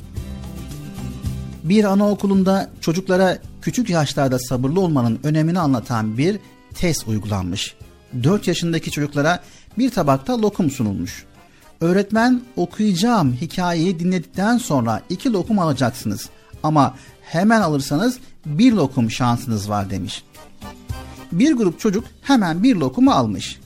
Bir 1.64 1.84
anaokulunda 1.84 2.70
çocuklara 2.80 3.38
küçük 3.62 3.90
yaşlarda 3.90 4.38
sabırlı 4.38 4.80
olmanın 4.80 5.18
önemini 5.24 5.58
anlatan 5.58 6.18
bir 6.18 6.38
test 6.74 7.08
uygulanmış. 7.08 7.74
4 8.22 8.48
yaşındaki 8.48 8.90
çocuklara 8.90 9.42
bir 9.78 9.90
tabakta 9.90 10.42
lokum 10.42 10.70
sunulmuş. 10.70 11.24
Öğretmen 11.80 12.42
okuyacağım 12.56 13.32
hikayeyi 13.32 13.98
dinledikten 14.00 14.58
sonra 14.58 15.02
iki 15.10 15.32
lokum 15.32 15.58
alacaksınız 15.58 16.28
ama 16.62 16.94
hemen 17.22 17.60
alırsanız 17.60 18.18
bir 18.46 18.72
lokum 18.72 19.10
şansınız 19.10 19.68
var 19.68 19.90
demiş. 19.90 20.22
Bir 21.32 21.52
grup 21.52 21.80
çocuk 21.80 22.04
hemen 22.22 22.62
bir 22.62 22.76
lokumu 22.76 23.10
almış. 23.10 23.58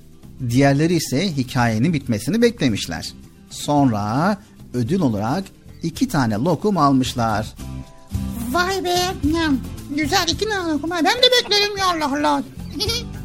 Diğerleri 0.51 0.95
ise 0.95 1.37
hikayenin 1.37 1.93
bitmesini 1.93 2.43
beklemişler. 2.43 3.13
Sonra 3.51 4.37
ödül 4.75 5.01
olarak 5.01 5.45
iki 5.83 6.09
tane 6.09 6.35
lokum 6.35 6.79
almışlar. 6.79 7.55
Vay 8.53 8.85
be. 8.85 8.99
Güzel 9.97 10.29
iki 10.29 10.49
tane 10.49 10.73
lokum. 10.73 10.91
Ben 10.91 11.05
de 11.05 11.29
beklerim 11.43 11.77
ya 11.77 11.87
Allah 11.87 12.19
Allah. 12.19 12.43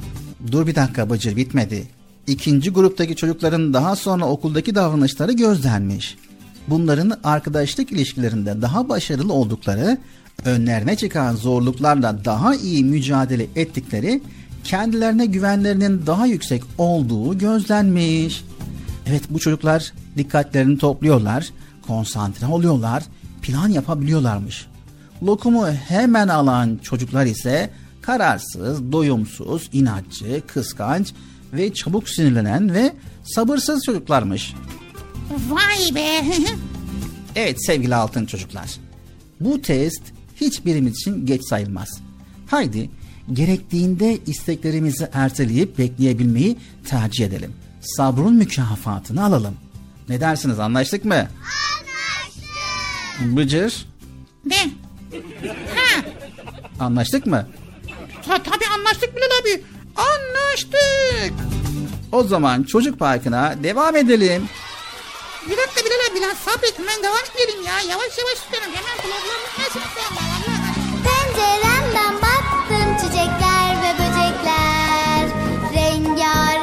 Dur 0.51 0.67
bir 0.67 0.75
dakika 0.75 1.09
Bıcır 1.09 1.35
bitmedi. 1.35 1.87
İkinci 2.27 2.69
gruptaki 2.69 3.15
çocukların 3.15 3.73
daha 3.73 3.95
sonra 3.95 4.25
okuldaki 4.25 4.75
davranışları 4.75 5.31
gözlenmiş. 5.31 6.17
Bunların 6.67 7.13
arkadaşlık 7.23 7.91
ilişkilerinde 7.91 8.61
daha 8.61 8.89
başarılı 8.89 9.33
oldukları, 9.33 9.97
önlerine 10.45 10.95
çıkan 10.95 11.35
zorluklarla 11.35 12.25
daha 12.25 12.55
iyi 12.55 12.83
mücadele 12.83 13.47
ettikleri, 13.55 14.21
kendilerine 14.63 15.25
güvenlerinin 15.25 16.05
daha 16.05 16.25
yüksek 16.25 16.63
olduğu 16.77 17.37
gözlenmiş. 17.37 18.43
Evet 19.07 19.23
bu 19.29 19.39
çocuklar 19.39 19.93
dikkatlerini 20.17 20.77
topluyorlar, 20.77 21.49
konsantre 21.87 22.47
oluyorlar, 22.47 23.03
plan 23.41 23.69
yapabiliyorlarmış. 23.69 24.67
Lokumu 25.23 25.67
hemen 25.67 26.27
alan 26.27 26.79
çocuklar 26.83 27.25
ise 27.25 27.69
kararsız, 28.01 28.91
doyumsuz, 28.91 29.69
inatçı, 29.73 30.41
kıskanç 30.47 31.13
ve 31.53 31.73
çabuk 31.73 32.09
sinirlenen 32.09 32.73
ve 32.73 32.93
sabırsız 33.23 33.83
çocuklarmış. 33.83 34.53
Vay 35.49 35.95
be. 35.95 36.25
evet 37.35 37.65
sevgili 37.65 37.95
altın 37.95 38.25
çocuklar. 38.25 38.69
Bu 39.39 39.61
test 39.61 40.01
hiçbirimiz 40.41 40.93
için 40.93 41.25
geç 41.25 41.41
sayılmaz. 41.49 42.01
Haydi 42.47 42.89
gerektiğinde 43.33 44.17
isteklerimizi 44.25 45.09
erteleyip 45.13 45.77
bekleyebilmeyi 45.77 46.57
tercih 46.87 47.25
edelim. 47.25 47.53
Sabrın 47.81 48.33
mükafatını 48.33 49.25
alalım. 49.25 49.53
Ne 50.09 50.21
dersiniz 50.21 50.59
anlaştık 50.59 51.05
mı? 51.05 51.15
Anlaştık. 51.15 53.37
Bıcır. 53.37 53.85
Ne? 54.45 54.57
Ha. 55.75 56.01
Anlaştık 56.79 57.25
mı? 57.25 57.47
Ta, 58.27 58.43
tabii 58.43 58.65
anlaştık 58.77 59.15
Bilal 59.15 59.27
abi. 59.41 59.63
Anlaştık. 59.95 61.33
O 62.11 62.23
zaman 62.23 62.63
çocuk 62.63 62.99
parkına 62.99 63.55
devam 63.63 63.95
edelim. 63.95 64.43
Bir 65.49 65.57
dakika 65.57 65.85
Bilal 65.85 66.11
abi 66.11 66.15
biraz 66.15 66.37
sabret 66.37 66.79
ben 66.79 67.03
devam 67.03 67.25
edelim 67.35 67.63
ya. 67.65 67.79
Yavaş 67.79 68.17
yavaş 68.17 68.39
tutarım 68.43 68.73
hemen 68.75 68.97
kulaklarımı 69.01 69.49
kesin. 69.57 69.81
Penceremden 71.05 72.15
baktım 72.15 72.97
çiçekler 73.01 73.71
ve 73.83 73.91
böcekler. 73.99 75.25
Rengarenkti 75.75 76.62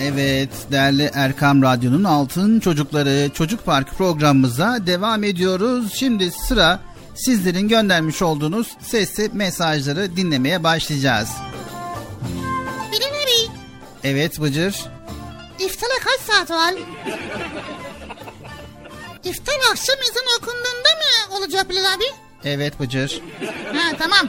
Evet 0.00 0.50
değerli 0.70 1.10
Erkam 1.14 1.62
Radyo'nun 1.62 2.04
Altın 2.04 2.60
Çocukları 2.60 3.30
Çocuk 3.34 3.64
Park 3.64 3.98
programımıza 3.98 4.86
devam 4.86 5.24
ediyoruz. 5.24 5.92
Şimdi 5.94 6.30
sıra 6.30 6.80
sizlerin 7.14 7.68
göndermiş 7.68 8.22
olduğunuz 8.22 8.76
sesli 8.80 9.30
mesajları 9.32 10.16
dinlemeye 10.16 10.64
başlayacağız. 10.64 11.28
De 12.92 12.96
ne 13.00 13.08
Evet 14.04 14.40
Bıcır. 14.40 14.76
İftara 15.58 15.98
kaç 16.04 16.20
saat 16.20 16.50
var? 16.50 16.74
İftar 19.24 19.54
akşam 19.70 19.96
ezan 20.10 20.24
okunduğunda 20.38 20.88
mı 20.98 21.36
olacak 21.38 21.70
Bilal 21.70 21.94
abi? 21.94 22.04
Evet 22.44 22.80
Bıcır. 22.80 23.20
Ha 23.74 23.96
tamam. 23.98 24.28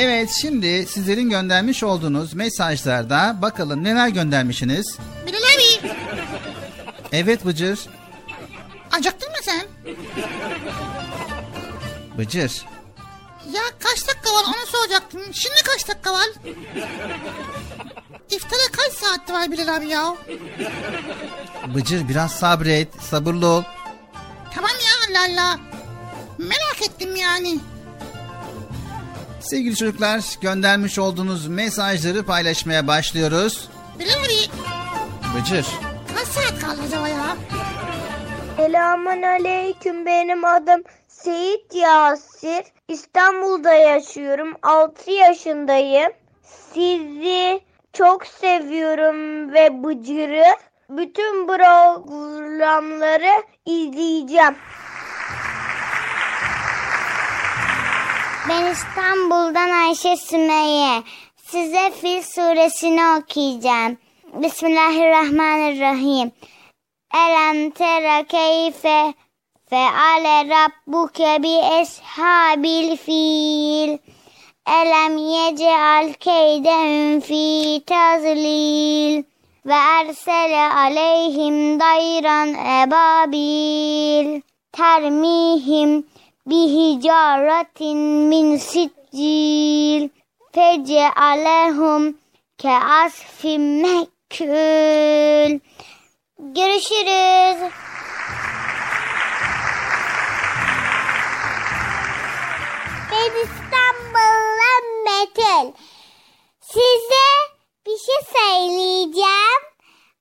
Evet 0.00 0.30
şimdi 0.30 0.86
sizlerin 0.86 1.30
göndermiş 1.30 1.82
olduğunuz 1.82 2.34
mesajlarda 2.34 3.36
bakalım 3.42 3.84
neler 3.84 4.08
göndermişsiniz. 4.08 4.98
Bilal 5.26 5.38
abi. 5.38 5.92
Evet 7.12 7.46
Bıcır. 7.46 7.78
Acıktın 8.92 9.28
mı 9.30 9.36
sen? 9.42 9.66
Bıcır. 12.18 12.64
Ya 13.52 13.62
kaç 13.78 14.08
dakika 14.08 14.30
var 14.34 14.44
onu 14.46 14.66
soracaktım. 14.66 15.20
Şimdi 15.32 15.56
kaç 15.64 15.88
dakika 15.88 16.12
var? 16.12 16.28
İftara 18.30 18.72
kaç 18.72 18.92
saat 18.92 19.30
var 19.30 19.52
Bilal 19.52 19.76
abi 19.76 19.88
ya? 19.88 20.16
Bıcır 21.74 22.08
biraz 22.08 22.32
sabret, 22.32 22.88
sabırlı 23.02 23.46
ol. 23.46 23.62
Tamam 24.54 24.70
ya 24.70 25.20
Allah 25.20 25.32
Allah. 25.32 25.58
Merak 26.38 26.82
ettim 26.82 27.16
yani. 27.16 27.58
Sevgili 29.40 29.76
çocuklar 29.76 30.20
göndermiş 30.40 30.98
olduğunuz 30.98 31.46
mesajları 31.48 32.26
paylaşmaya 32.26 32.86
başlıyoruz. 32.86 33.68
Abi 33.96 34.04
Bıcır. 35.40 35.66
kaç 36.16 36.26
saat 36.28 36.60
kaldı 36.60 36.80
acaba 36.86 37.08
ya? 37.08 37.36
Selamun 38.56 39.22
aleyküm 39.22 40.06
benim 40.06 40.44
adım 40.44 40.82
Seyit 41.08 41.74
Yasir. 41.74 42.64
İstanbul'da 42.88 43.74
yaşıyorum. 43.74 44.54
6 44.62 45.10
yaşındayım. 45.10 46.12
Sizi 46.74 47.60
çok 47.92 48.26
seviyorum 48.26 49.52
ve 49.52 49.82
Bıcır'ı. 49.84 50.44
Bütün 50.90 51.46
programları 51.46 53.42
izleyeceğim. 53.66 54.54
Ben 58.48 58.72
İstanbul'dan 58.72 59.70
Ayşe 59.70 60.16
Sümeyye. 60.16 61.02
Size 61.36 61.90
Fil 61.90 62.22
suresini 62.22 63.02
okuyacağım. 63.18 63.96
Bismillahirrahmanirrahim. 64.32 66.32
Elem 67.14 67.70
tere 67.70 68.26
keyfe 68.26 69.14
feale 69.70 70.48
rabbuke 70.48 71.42
bi 71.42 71.48
eshabil 71.48 72.96
fil. 72.96 73.98
Elem 74.66 75.18
yeceal 75.18 76.12
keydehum 76.12 77.20
fi 77.20 77.82
tazlil. 77.86 79.22
Ve 79.66 79.74
ersele 79.74 80.72
aleyhim 80.72 81.80
dayran 81.80 82.54
ebabil. 82.54 84.40
Termihim 84.72 86.06
bihicaretin 86.50 87.98
min 88.28 88.56
siccil 88.56 90.08
fecealehum 90.52 92.18
ke 92.58 92.70
asfim 92.70 93.80
mekül. 93.82 95.60
Görüşürüz. 96.38 97.72
Ben 103.10 103.32
İstanbul'dan 103.44 104.84
Metin. 105.04 105.74
Size 106.60 107.28
bir 107.86 107.98
şey 107.98 108.20
söyleyeceğim. 108.32 109.62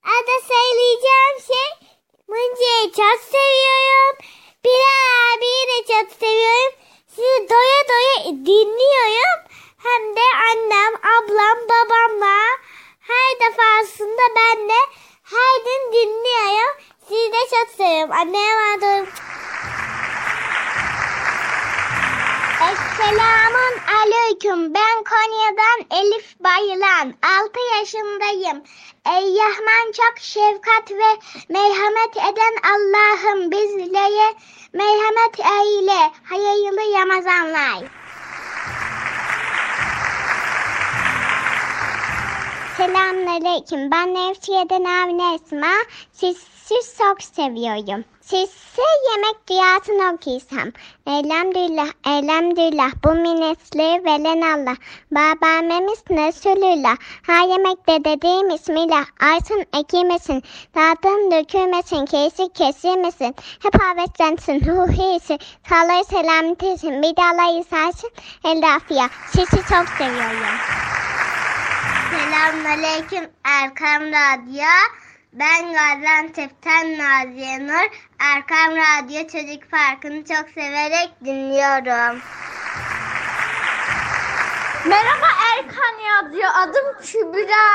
Ada 0.03 0.35
söyleyeceğim 0.47 1.37
şey 1.47 1.87
Mınca'yı 2.27 2.91
çok 2.91 3.21
seviyorum. 3.21 4.17
Bilal 4.65 5.33
abiyi 5.33 5.67
de 5.67 5.93
çok 5.93 6.19
seviyorum. 6.19 6.73
Sizi 7.07 7.49
doya 7.49 7.81
doya 7.89 8.23
dinliyorum. 8.45 9.39
Hem 9.77 10.15
de 10.15 10.25
annem, 10.49 10.93
ablam, 10.95 11.57
babamla 11.69 12.37
her 12.99 13.39
defasında 13.39 14.21
ben 14.35 14.69
de 14.69 14.79
her 15.23 15.57
gün 15.65 15.93
dinliyorum. 15.93 16.75
Sizi 17.07 17.31
de 17.31 17.49
çok 17.49 17.69
seviyorum. 17.77 18.11
Anneye 18.11 18.51
emanet 18.51 19.07
Esselamun 22.61 23.75
aleyküm. 23.97 24.73
Ben 24.73 25.03
Konya'dan 25.03 25.99
Elif 25.99 26.39
Bayılan. 26.39 27.13
6 27.43 27.59
yaşındayım. 27.79 28.63
Ey 29.05 29.33
Yahman 29.33 29.91
çok 29.91 30.19
şefkat 30.19 30.91
ve 30.91 31.19
merhamet 31.49 32.17
eden 32.17 32.55
Allah'ım 32.73 33.51
bizlere 33.51 34.33
merhamet 34.73 35.39
eyle. 35.39 36.11
Hayırlı 36.23 36.99
Ramazanlar. 36.99 37.83
Selamünaleyküm. 42.77 43.91
Ben 43.91 44.13
Nevşehir'den 44.13 44.83
Avni 44.83 45.35
Esma. 45.35 45.73
Sizi 46.11 46.97
çok 46.97 47.21
seviyorum. 47.21 48.03
Size 48.29 48.87
yemek 49.11 49.49
dünyasını 49.49 50.13
okuysam. 50.13 50.71
Elhamdülillah, 51.07 51.87
elhamdülillah. 52.05 52.91
Bu 53.03 53.11
minnesli 53.13 54.05
veren 54.05 54.41
Allah. 54.41 54.75
Babamemiz 55.11 56.03
Resulullah. 56.09 56.97
Ha 57.27 57.33
yemekte 57.33 58.03
dediğim 58.03 58.49
ismiyle. 58.49 58.95
Arsın 59.19 59.65
ekilmesin. 59.79 60.43
Dağıtın 60.75 61.31
dökülmesin. 61.31 62.05
Kesik 62.05 62.55
kesilmesin. 62.55 63.35
Hep 63.63 63.75
avetlensin. 63.83 64.65
Ruhiyesi. 64.65 65.37
Sağlığı 65.69 66.03
selametisin. 66.03 67.01
Bir 67.01 67.15
de 67.15 67.21
Allah 67.21 67.59
isarsın. 67.59 68.09
Eldafiya. 68.43 69.09
Sizi 69.31 69.57
çok 69.57 69.89
seviyorum. 69.97 70.57
Selamünaleyküm 72.11 73.29
Erkam 73.43 74.01
Radyo. 74.01 75.06
Ben 75.33 75.73
Gaziantep'ten 75.73 76.97
Naziye 76.97 77.67
Nur. 77.67 77.89
Erkam 78.19 78.75
Radyo 78.75 79.27
Çocuk 79.27 79.71
Parkı'nı 79.71 80.25
çok 80.25 80.49
severek 80.49 81.11
dinliyorum. 81.25 82.21
Merhaba 84.85 85.27
Erkan 85.53 85.99
yazıyor. 85.99 86.49
Adım 86.55 87.01
Kübra. 87.01 87.67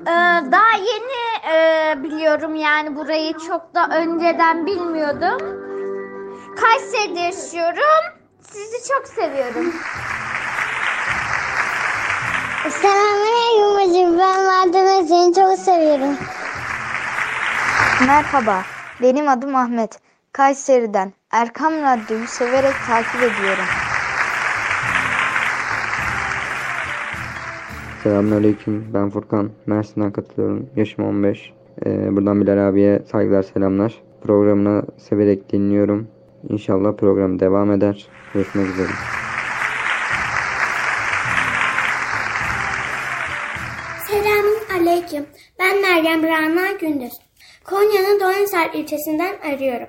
Ee, 0.00 0.52
daha 0.52 0.72
yeni 0.76 1.52
e, 1.54 1.94
biliyorum 2.02 2.54
yani 2.54 2.96
burayı 2.96 3.38
çok 3.38 3.74
da 3.74 3.88
önceden 3.96 4.66
bilmiyordum. 4.66 5.68
Kayseri'de 6.56 7.20
yaşıyorum. 7.20 8.18
Sizi 8.40 8.88
çok 8.88 9.08
seviyorum. 9.08 9.74
Selamünaleyküm 12.70 13.74
hocam. 13.74 14.18
Ben 14.18 14.44
Madem 14.44 15.06
seni 15.06 15.34
çok 15.34 15.58
seviyorum. 15.58 16.14
Merhaba, 18.06 18.62
benim 19.02 19.28
adım 19.28 19.56
Ahmet. 19.56 19.98
Kayseri'den 20.32 21.12
Erkam 21.30 21.72
Radyo'yu 21.72 22.26
severek 22.26 22.74
takip 22.86 23.16
ediyorum. 23.16 23.64
Selamünaleyküm. 28.02 28.86
Ben 28.94 29.10
Furkan. 29.10 29.50
Mersin'den 29.66 30.12
katılıyorum. 30.12 30.66
Yaşım 30.76 31.04
15. 31.04 31.52
Ee, 31.86 32.16
buradan 32.16 32.40
Bilal 32.40 32.68
abiye 32.68 33.02
saygılar, 33.12 33.42
selamlar. 33.42 33.94
Programını 34.22 34.82
severek 34.96 35.52
dinliyorum. 35.52 36.08
İnşallah 36.48 36.92
program 36.92 37.40
devam 37.40 37.72
eder. 37.72 38.08
Görüşmek 38.34 38.66
üzere. 38.66 38.88
Selamun 45.08 45.24
aleyküm. 45.24 45.26
Ben 45.58 45.80
Meryem 45.80 46.22
Rana 46.22 46.72
Gündüz. 46.72 47.12
Konya'nın 47.64 48.20
Doğanisar 48.20 48.70
ilçesinden 48.74 49.36
arıyorum. 49.40 49.88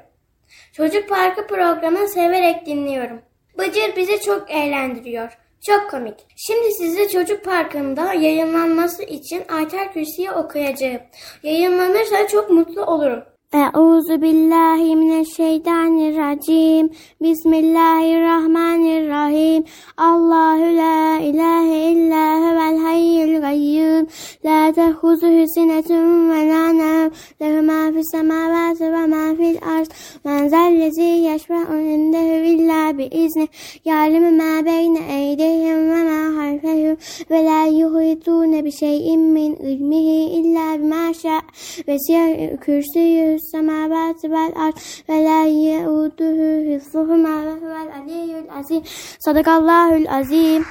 Çocuk 0.73 1.09
Parkı 1.09 1.47
programını 1.47 2.07
severek 2.07 2.65
dinliyorum. 2.65 3.21
Bıcır 3.57 3.95
bizi 3.95 4.21
çok 4.21 4.51
eğlendiriyor. 4.51 5.37
Çok 5.61 5.91
komik. 5.91 6.15
Şimdi 6.35 6.71
size 6.71 7.09
Çocuk 7.09 7.45
Parkı'nda 7.45 8.13
yayınlanması 8.13 9.03
için 9.03 9.43
Ayter 9.49 9.93
Kürsi'yi 9.93 10.31
okuyacağım. 10.31 11.01
Yayınlanırsa 11.43 12.27
çok 12.27 12.49
mutlu 12.49 12.85
olurum. 12.85 13.23
Euzu 13.53 14.21
billahi 14.21 14.95
mineşşeytanirracim. 14.95 16.89
Bismillahirrahmanirrahim. 17.21 19.63
Allahu 19.97 20.77
la 20.77 21.19
ilahe 21.19 21.91
illa 21.91 22.37
huvel 22.37 22.77
hayyul 22.77 23.41
gayyum. 23.41 24.07
La 24.45 24.73
tehuzuhu 24.73 25.47
sinetun 25.55 26.29
ve 26.29 26.49
la 26.49 26.73
nevm. 26.73 27.11
Lehu 27.41 27.61
ma 27.63 27.91
fis 27.93 28.11
semavati 28.11 28.83
ve 28.83 29.05
ma 29.05 29.35
fil 29.35 29.57
arz. 29.77 29.89
Men 30.25 30.47
zellezi 30.47 31.01
yeşfe'u 31.01 31.77
indehu 31.77 32.45
illa 32.53 32.97
bi 32.97 33.03
izni. 33.03 33.47
Ya'lemu 33.85 34.31
ma 34.31 34.65
beyne 34.65 34.99
eydihim 35.19 35.91
ve 35.91 36.03
ma 36.03 36.37
halfehum. 36.37 36.97
Ve 37.31 37.45
la 37.45 37.65
yuhitune 37.65 38.65
bi 38.65 38.71
şeyin 38.71 39.21
min 39.21 39.55
ilmihi 39.55 40.29
illa 40.39 40.79
bima 40.79 41.13
şa. 41.13 41.41
Ve 41.87 41.99
siyah 41.99 42.57
kürsüyü 42.61 43.38
السماوات 43.38 44.24
والأرض 44.24 44.78
ولا 45.08 45.40
يؤوده 45.46 46.38
حفظهما 46.68 47.34
وهو 47.46 47.74
العلي 47.84 48.30
العظيم 48.44 48.82
صدق 49.26 49.48
الله 49.48 49.88
العظيم 49.96 50.64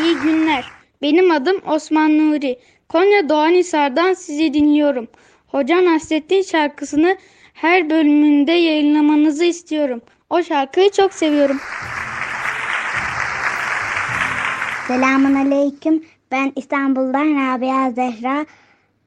İyi 0.00 0.14
günler. 0.14 0.64
Benim 1.02 1.30
adım 1.30 1.56
Osman 1.66 2.18
Nuri. 2.18 2.58
Konya 2.88 3.28
Doğanhisar'dan 3.28 4.14
sizi 4.14 4.54
dinliyorum. 4.54 5.08
Hoca 5.46 5.84
Nasrettin 5.84 6.42
şarkısını 6.42 7.16
her 7.54 7.90
bölümünde 7.90 8.52
yayınlamanızı 8.52 9.44
istiyorum. 9.44 10.00
O 10.30 10.42
şarkıyı 10.42 10.90
çok 10.90 11.14
seviyorum. 11.14 11.60
Selamun 14.86 15.34
aleyküm. 15.34 16.04
Ben 16.32 16.52
İstanbul'dan 16.56 17.26
Rabia 17.26 17.90
Zehra. 17.90 18.46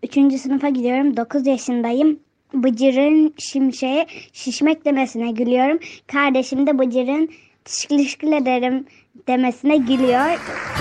Üçüncü 0.02 0.38
sınıfa 0.38 0.68
gidiyorum. 0.68 1.16
9 1.16 1.46
yaşındayım. 1.46 2.20
Bıcır'ın 2.54 3.34
şimşeğe 3.38 4.06
şişmek 4.32 4.84
demesine 4.84 5.30
gülüyorum. 5.30 5.78
Kardeşim 6.06 6.66
de 6.66 6.78
Bıcır'ın 6.78 7.28
teşekkür 7.64 8.32
ederim 8.32 8.86
demesine 9.28 9.76
gülüyor. 9.76 10.38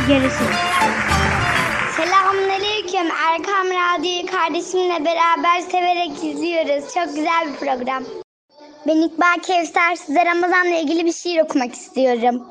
Görüşürüz. 0.08 0.58
Selamünaleyküm. 1.96 3.16
Erkam 3.30 3.68
Radyo'yu 3.68 4.26
kardeşimle 4.26 5.06
beraber 5.06 5.60
severek 5.72 6.24
izliyoruz. 6.24 6.94
Çok 6.94 7.16
güzel 7.16 7.48
bir 7.48 7.66
program. 7.66 8.04
Ben 8.88 9.02
İkbal 9.02 9.40
Kevser 9.44 9.96
size 9.96 10.26
Ramazan'la 10.26 10.80
ilgili 10.80 11.06
bir 11.06 11.14
şiir 11.14 11.40
okumak 11.40 11.74
istiyorum. 11.74 12.44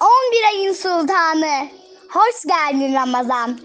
11 0.00 0.58
ayın 0.58 0.72
sultanı. 0.72 1.68
Hoş 2.10 2.42
geldin 2.48 2.94
Ramazan. 2.94 3.58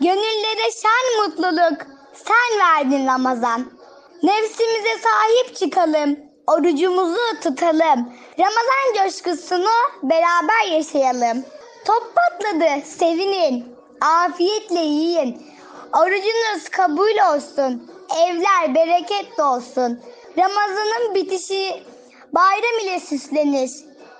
Gönüllere 0.00 0.70
şen 0.82 1.24
mutluluk. 1.24 1.86
Sen 2.12 2.60
verdin 2.60 3.06
Ramazan. 3.06 3.70
Nefsimize 4.22 4.98
sahip 5.02 5.56
çıkalım. 5.56 6.16
Orucumuzu 6.46 7.40
tutalım. 7.42 8.12
Ramazan 8.38 9.04
coşkusunu 9.04 9.70
beraber 10.02 10.72
yaşayalım. 10.72 11.44
Top 11.84 12.12
patladı 12.16 12.86
sevinin. 12.86 13.76
Afiyetle 14.00 14.80
yiyin. 14.80 15.42
Orucunuz 15.92 16.68
kabul 16.70 17.34
olsun. 17.34 17.90
Evler 18.24 18.74
bereketli 18.74 19.42
olsun. 19.42 20.00
Ramazanın 20.38 21.14
bitişi 21.14 21.82
bayram 22.32 22.78
ile 22.82 23.00
süslenir. 23.00 23.70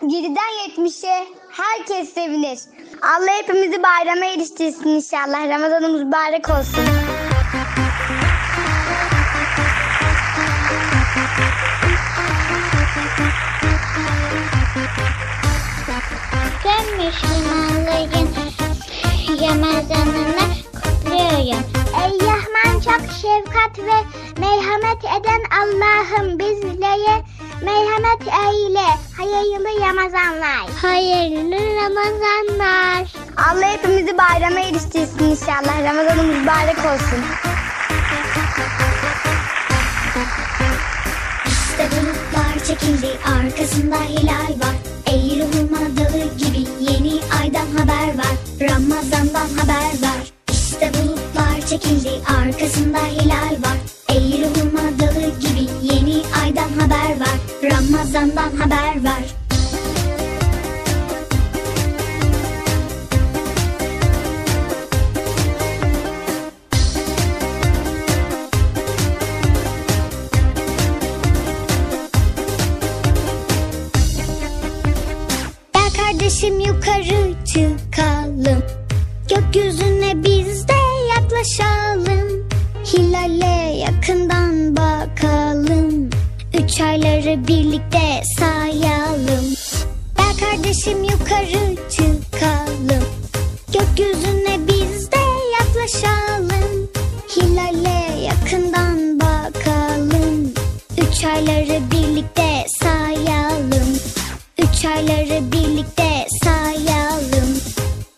7'den 0.08 0.84
70'e 0.86 1.26
herkes 1.50 2.14
sevinir. 2.14 2.58
Allah 3.02 3.32
hepimizi 3.42 3.82
bayrama 3.82 4.24
eriştirsin 4.24 4.88
inşallah. 4.88 5.48
Ramazanımız 5.48 6.02
mübarek 6.02 6.48
olsun. 6.48 6.84
Ben 16.64 17.06
Müslümanların 17.06 18.28
Ramazanını 19.40 20.54
kutluyorum. 20.74 21.64
Ey 22.02 22.18
Rahman 22.20 22.80
çok 22.80 23.00
şefkat 23.12 23.78
ve 23.78 23.98
merhamet 24.40 25.04
eden 25.04 25.42
Allah'ım 25.60 26.38
bizlere 26.38 27.24
merhamet 27.62 28.22
eyle. 28.22 28.86
Hayırlı 29.16 29.80
Ramazanlar. 29.80 30.66
Hayırlı 30.82 31.56
Ramazanlar. 31.76 33.08
Allah 33.36 33.72
hepimizi 33.72 34.18
bayrama 34.18 34.60
eriştirsin 34.60 35.24
inşallah. 35.30 35.84
Ramazanımız 35.84 36.36
mübarek 36.38 36.78
olsun. 36.78 37.20
İşte 41.46 41.88
bulutlar 41.92 42.64
çekildi 42.66 43.08
arkasında 43.36 43.96
hilal 43.96 44.60
var 44.60 44.76
Ey 45.06 45.40
ruhuma 45.40 45.80
dalı 45.80 46.36
gibi 46.38 46.66
yeni 46.80 47.20
aydan 47.40 47.66
haber 47.78 48.18
var 48.18 48.36
Ramazandan 48.60 49.48
haber 49.58 49.92
var 50.02 50.32
İşte 50.50 50.90
bulutlar 50.94 51.66
çekildi 51.70 52.10
arkasında 52.40 52.98
hilal 52.98 53.52
var 53.52 53.78
Ey 54.08 54.42
ruhuma 54.42 54.98
dalı 55.00 55.40
gibi 55.40 55.53
yeni 55.94 56.22
aydan 56.42 56.70
haber 56.80 57.20
var 57.20 57.38
Ramazandan 57.62 58.56
haber 58.56 59.04
var 59.04 59.24
Gel 75.74 75.90
kardeşim 75.96 76.60
yukarı 76.60 77.34
çıkalım. 77.44 78.62
Gökyüzüne 79.28 80.22
biz 80.24 80.68
de 80.68 80.72
yaklaşalım. 81.08 82.53
Hilale 82.94 83.76
yakından 83.76 84.76
bakalım. 84.76 86.10
Üç 86.58 86.80
ayları 86.80 87.48
birlikte 87.48 88.22
sayalım. 88.38 89.44
Gel 90.16 90.36
kardeşim 90.40 91.04
yukarı 91.04 91.76
çıkalım. 91.90 93.04
Gökyüzüne 93.72 94.58
biz 94.68 95.10
de 95.12 95.24
yaklaşalım. 95.58 96.88
Hilale 97.36 98.22
yakından 98.22 99.20
bakalım. 99.20 100.52
Üç 100.98 101.24
ayları 101.24 101.80
birlikte 101.90 102.64
sayalım. 102.82 103.98
Üç 104.58 104.84
ayları 104.84 105.52
birlikte 105.52 106.26
sayalım. 106.44 107.60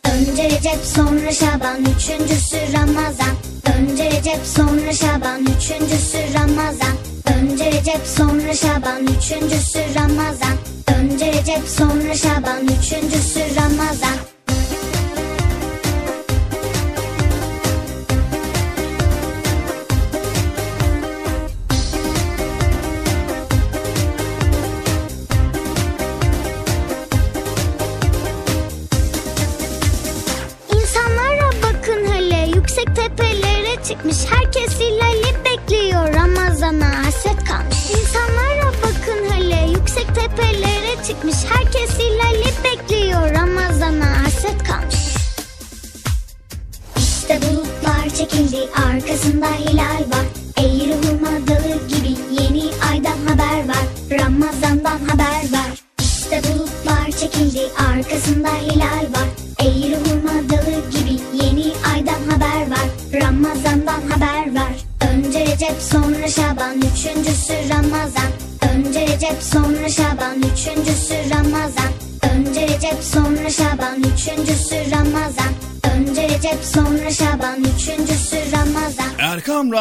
Önce 0.05 0.45
Recep 0.45 0.85
sonra 0.85 1.33
Şaban 1.33 1.81
üçüncüsü 1.81 2.57
Ramazan 2.73 3.37
Önce 3.75 4.11
Recep 4.11 4.47
sonra 4.47 4.93
Şaban 4.93 5.43
üçüncüsü 5.43 6.19
Ramazan. 6.35 6.97
Önce 7.39 7.73
Recep 7.73 8.07
sonra 8.07 8.55
Şaban 8.55 9.07
üçüncüsü 9.07 9.79
Ramazan. 9.95 10.57
Önce 10.99 11.27
Recep 11.33 11.69
sonra 11.69 12.15
Şaban 12.15 12.65
üçüncüsü 12.65 13.41
Ramazan 13.57 14.36
çıkmış. 41.07 41.37
Herkes 41.49 41.91
hilali 41.99 42.53
bekliyor. 42.65 43.35
Ramazan'a 43.35 44.25
hasret 44.25 44.63
kalmış. 44.65 45.17
İşte 46.97 47.41
bulutlar 47.43 48.09
çekildi. 48.19 48.59
Arkasında 48.87 49.47
hilal 49.47 50.01
var. 50.13 50.27
Ey 50.57 50.89
ruhuma 50.89 51.47
dalı 51.49 51.89
gibi 51.89 52.17
yeni 52.41 52.71
aydan 52.91 53.19
haber 53.29 53.69
var. 53.69 53.87
Ramazan'dan 54.11 54.99
haber 55.09 55.53
var. 55.53 55.83
İşte 56.01 56.43
bulutlar 56.45 57.11
çekildi. 57.21 57.61
Arkasında 57.93 58.49
hilal 58.49 59.03
var 59.03 59.16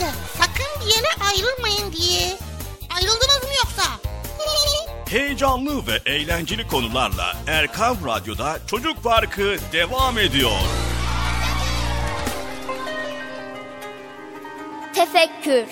size 0.00 0.12
sakın 0.38 0.80
bir 0.80 0.94
yere 0.94 1.30
ayrılmayın 1.30 1.92
diye. 1.92 2.36
Ayrıldınız 2.96 3.42
mı 3.42 3.54
yoksa? 3.64 3.82
Heyecanlı 5.10 5.86
ve 5.86 6.10
eğlenceli 6.12 6.68
konularla 6.68 7.36
Erkan 7.46 7.96
Radyo'da 8.06 8.58
Çocuk 8.66 9.02
Parkı 9.02 9.56
devam 9.72 10.18
ediyor. 10.18 10.60
Tefekkür 14.94 15.66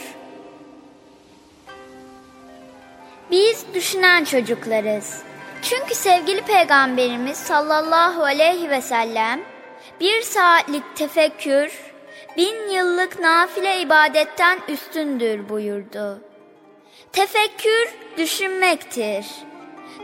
Biz 3.30 3.64
düşünen 3.74 4.24
çocuklarız. 4.24 5.22
Çünkü 5.62 5.94
sevgili 5.94 6.40
peygamberimiz 6.40 7.38
sallallahu 7.38 8.24
aleyhi 8.24 8.70
ve 8.70 8.82
sellem 8.82 9.40
bir 10.00 10.22
saatlik 10.22 10.96
tefekkür 10.96 11.87
bin 12.38 12.70
yıllık 12.70 13.20
nafile 13.20 13.80
ibadetten 13.80 14.58
üstündür 14.68 15.48
buyurdu. 15.48 16.18
Tefekkür 17.12 17.88
düşünmektir. 18.16 19.26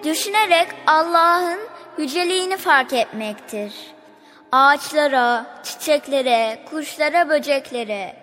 Düşünerek 0.05 0.69
Allah'ın 0.87 1.59
yüceliğini 1.99 2.57
fark 2.57 2.93
etmektir. 2.93 3.73
Ağaçlara, 4.53 5.47
çiçeklere, 5.65 6.59
kuşlara, 6.71 7.29
böceklere, 7.29 8.17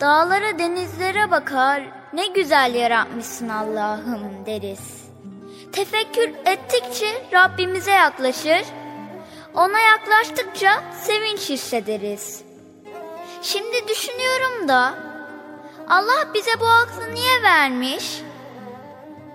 dağlara, 0.00 0.58
denizlere 0.58 1.30
bakar, 1.30 1.82
ne 2.12 2.26
güzel 2.26 2.74
yaratmışsın 2.74 3.48
Allah'ım 3.48 4.46
deriz. 4.46 5.04
Tefekkür 5.72 6.30
ettikçe 6.46 7.22
Rabbimize 7.32 7.92
yaklaşır, 7.92 8.62
ona 9.54 9.80
yaklaştıkça 9.80 10.84
sevinç 11.00 11.50
hissederiz. 11.50 12.49
Şimdi 13.42 13.88
düşünüyorum 13.88 14.68
da 14.68 14.94
Allah 15.88 16.34
bize 16.34 16.50
bu 16.60 16.66
aklı 16.66 17.14
niye 17.14 17.42
vermiş? 17.42 18.20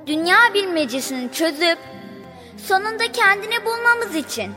Dünya 0.07 0.37
bilmecesini 0.53 1.31
çözüp 1.31 1.77
sonunda 2.67 3.11
kendini 3.11 3.65
bulmamız 3.65 4.15
için. 4.15 4.53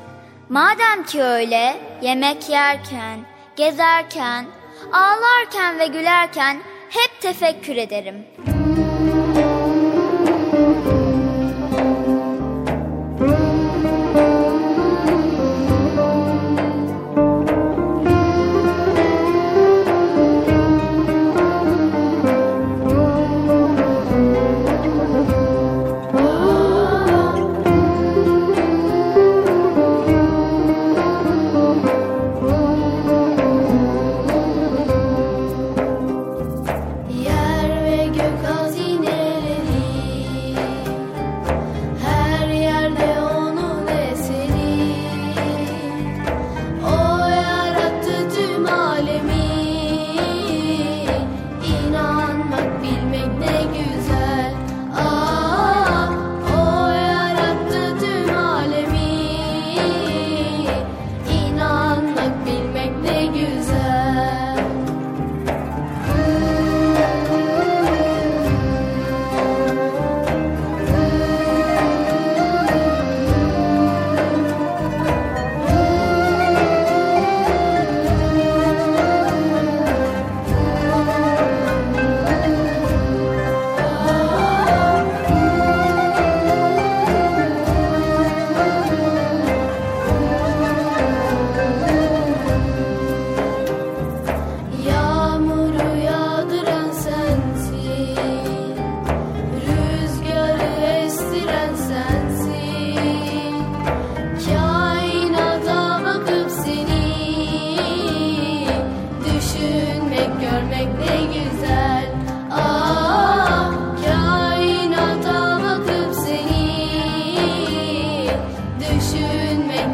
Madem 0.48 1.04
ki 1.04 1.22
öyle 1.22 1.80
yemek 2.02 2.48
yerken, 2.48 3.20
gezerken, 3.56 4.46
ağlarken 4.92 5.78
ve 5.78 5.86
gülerken 5.86 6.62
hep 6.90 7.20
tefekkür 7.20 7.76
ederim. 7.76 8.26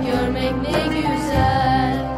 görmek 0.07 0.53
ne 0.63 0.87
güzel. 0.87 2.14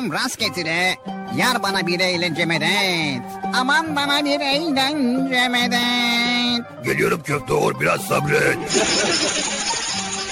Mevlam 0.00 0.12
rast 0.12 0.38
getire. 0.38 0.96
Yar 1.36 1.62
bana 1.62 1.86
bir 1.86 2.00
eğlence 2.00 2.44
medet. 2.44 3.22
Aman 3.54 3.96
bana 3.96 4.24
bir 4.24 4.40
eğlence 4.40 5.48
medet. 5.48 6.84
Geliyorum 6.84 7.22
köfte 7.22 7.52
or 7.52 7.80
biraz 7.80 8.00
sabret. 8.00 8.58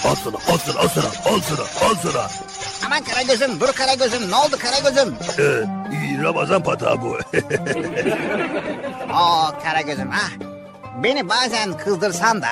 al 0.04 0.14
sana 0.14 0.36
al 0.48 0.58
sana 0.58 0.78
al 0.80 0.88
sana 0.88 1.06
al 1.34 1.40
sana 1.40 1.88
al 1.88 1.94
sana. 2.02 2.28
Aman 2.86 3.02
Karagöz'üm 3.04 3.60
dur 3.60 3.72
Karagöz'üm 3.72 4.30
ne 4.30 4.36
oldu 4.36 4.56
Karagöz'üm? 4.58 5.14
Ee, 5.38 6.22
Ramazan 6.22 6.62
patağı 6.62 7.02
bu. 7.02 7.08
Oo 9.14 9.52
Karagöz'üm 9.62 10.10
ah. 10.12 10.30
Beni 11.02 11.28
bazen 11.28 11.76
kızdırsan 11.76 12.42
da 12.42 12.48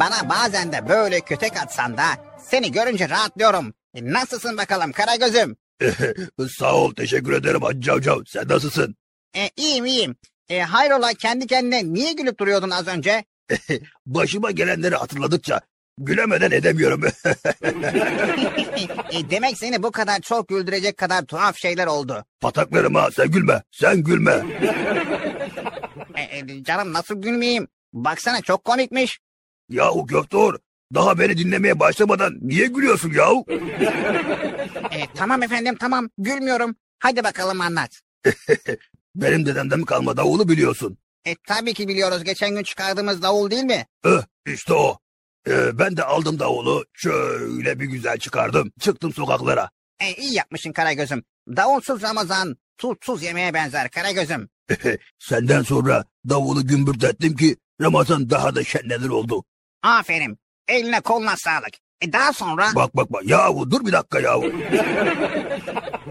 bana 0.00 0.28
bazen 0.28 0.72
de 0.72 0.88
böyle 0.88 1.20
kötek 1.20 1.56
atsan 1.56 1.96
da 1.96 2.04
seni 2.50 2.72
görünce 2.72 3.08
rahatlıyorum. 3.08 3.74
E, 3.94 4.12
Nasılsın 4.12 4.56
bakalım 4.56 4.92
Karagöz'üm? 4.92 5.56
Sağ 6.50 6.74
ol 6.74 6.94
teşekkür 6.94 7.32
ederim 7.32 7.62
Hacı 7.62 7.80
Cavcav. 7.80 8.20
Sen 8.26 8.48
nasılsın? 8.48 8.96
E, 9.36 9.50
iyiyim 9.56 9.84
iyiyim. 9.86 10.16
E, 10.48 10.60
hayrola 10.60 11.14
kendi 11.14 11.46
kendine 11.46 11.92
niye 11.92 12.12
gülüp 12.12 12.40
duruyordun 12.40 12.70
az 12.70 12.88
önce? 12.88 13.24
Başıma 14.06 14.50
gelenleri 14.50 14.94
hatırladıkça 14.94 15.60
gülemeden 15.98 16.50
edemiyorum. 16.50 17.02
E, 19.12 19.30
demek 19.30 19.58
seni 19.58 19.82
bu 19.82 19.90
kadar 19.90 20.20
çok 20.20 20.48
güldürecek 20.48 20.96
kadar 20.96 21.24
tuhaf 21.24 21.56
şeyler 21.56 21.86
oldu. 21.86 22.24
Pataklarım 22.40 22.94
ha 22.94 23.08
sen 23.16 23.30
gülme 23.30 23.62
sen 23.70 24.02
gülme. 24.02 24.44
E, 26.14 26.38
e, 26.38 26.64
canım 26.64 26.92
nasıl 26.92 27.22
gülmeyeyim? 27.22 27.68
Baksana 27.92 28.40
çok 28.40 28.64
komikmiş. 28.64 29.18
Yahu 29.68 30.06
Köftor 30.06 30.58
daha 30.94 31.18
beni 31.18 31.38
dinlemeye 31.38 31.80
başlamadan 31.80 32.38
niye 32.40 32.66
gülüyorsun 32.66 33.12
yahu? 33.12 33.46
E, 34.90 35.06
tamam 35.14 35.42
efendim 35.42 35.76
tamam 35.80 36.08
gülmüyorum. 36.18 36.76
Hadi 36.98 37.24
bakalım 37.24 37.60
anlat. 37.60 38.00
Benim 39.14 39.46
dedemden 39.46 39.82
kalma 39.82 40.16
davulu 40.16 40.48
biliyorsun. 40.48 40.98
E, 41.24 41.34
tabii 41.48 41.74
ki 41.74 41.88
biliyoruz 41.88 42.24
geçen 42.24 42.54
gün 42.54 42.62
çıkardığımız 42.62 43.22
davul 43.22 43.50
değil 43.50 43.64
mi? 43.64 43.86
Eh, 44.04 44.22
işte 44.46 44.74
o. 44.74 44.98
Ee, 45.48 45.78
ben 45.78 45.96
de 45.96 46.04
aldım 46.04 46.38
davulu 46.38 46.84
şöyle 46.92 47.80
bir 47.80 47.84
güzel 47.84 48.18
çıkardım. 48.18 48.72
Çıktım 48.80 49.12
sokaklara. 49.12 49.70
E, 50.00 50.14
iyi 50.14 50.34
yapmışsın 50.34 50.72
Karagöz'üm. 50.72 51.24
Davulsuz 51.56 52.02
Ramazan 52.02 52.56
tutsuz 52.78 53.22
yemeğe 53.22 53.54
benzer 53.54 53.90
Karagöz'üm. 53.90 54.48
Senden 55.18 55.62
sonra 55.62 56.04
davulu 56.28 56.66
gümbürtettim 56.66 57.36
ki 57.36 57.56
Ramazan 57.80 58.30
daha 58.30 58.54
da 58.54 58.64
şenlenir 58.64 59.08
oldu. 59.08 59.44
Aferin. 59.82 60.38
Eline 60.68 61.00
koluna 61.00 61.36
sağlık. 61.36 61.72
E, 62.00 62.12
daha 62.12 62.32
sonra... 62.32 62.66
Bak 62.74 62.96
bak 62.96 63.12
bak 63.12 63.22
yahu 63.24 63.70
dur 63.70 63.86
bir 63.86 63.92
dakika 63.92 64.20
yahu. 64.20 64.42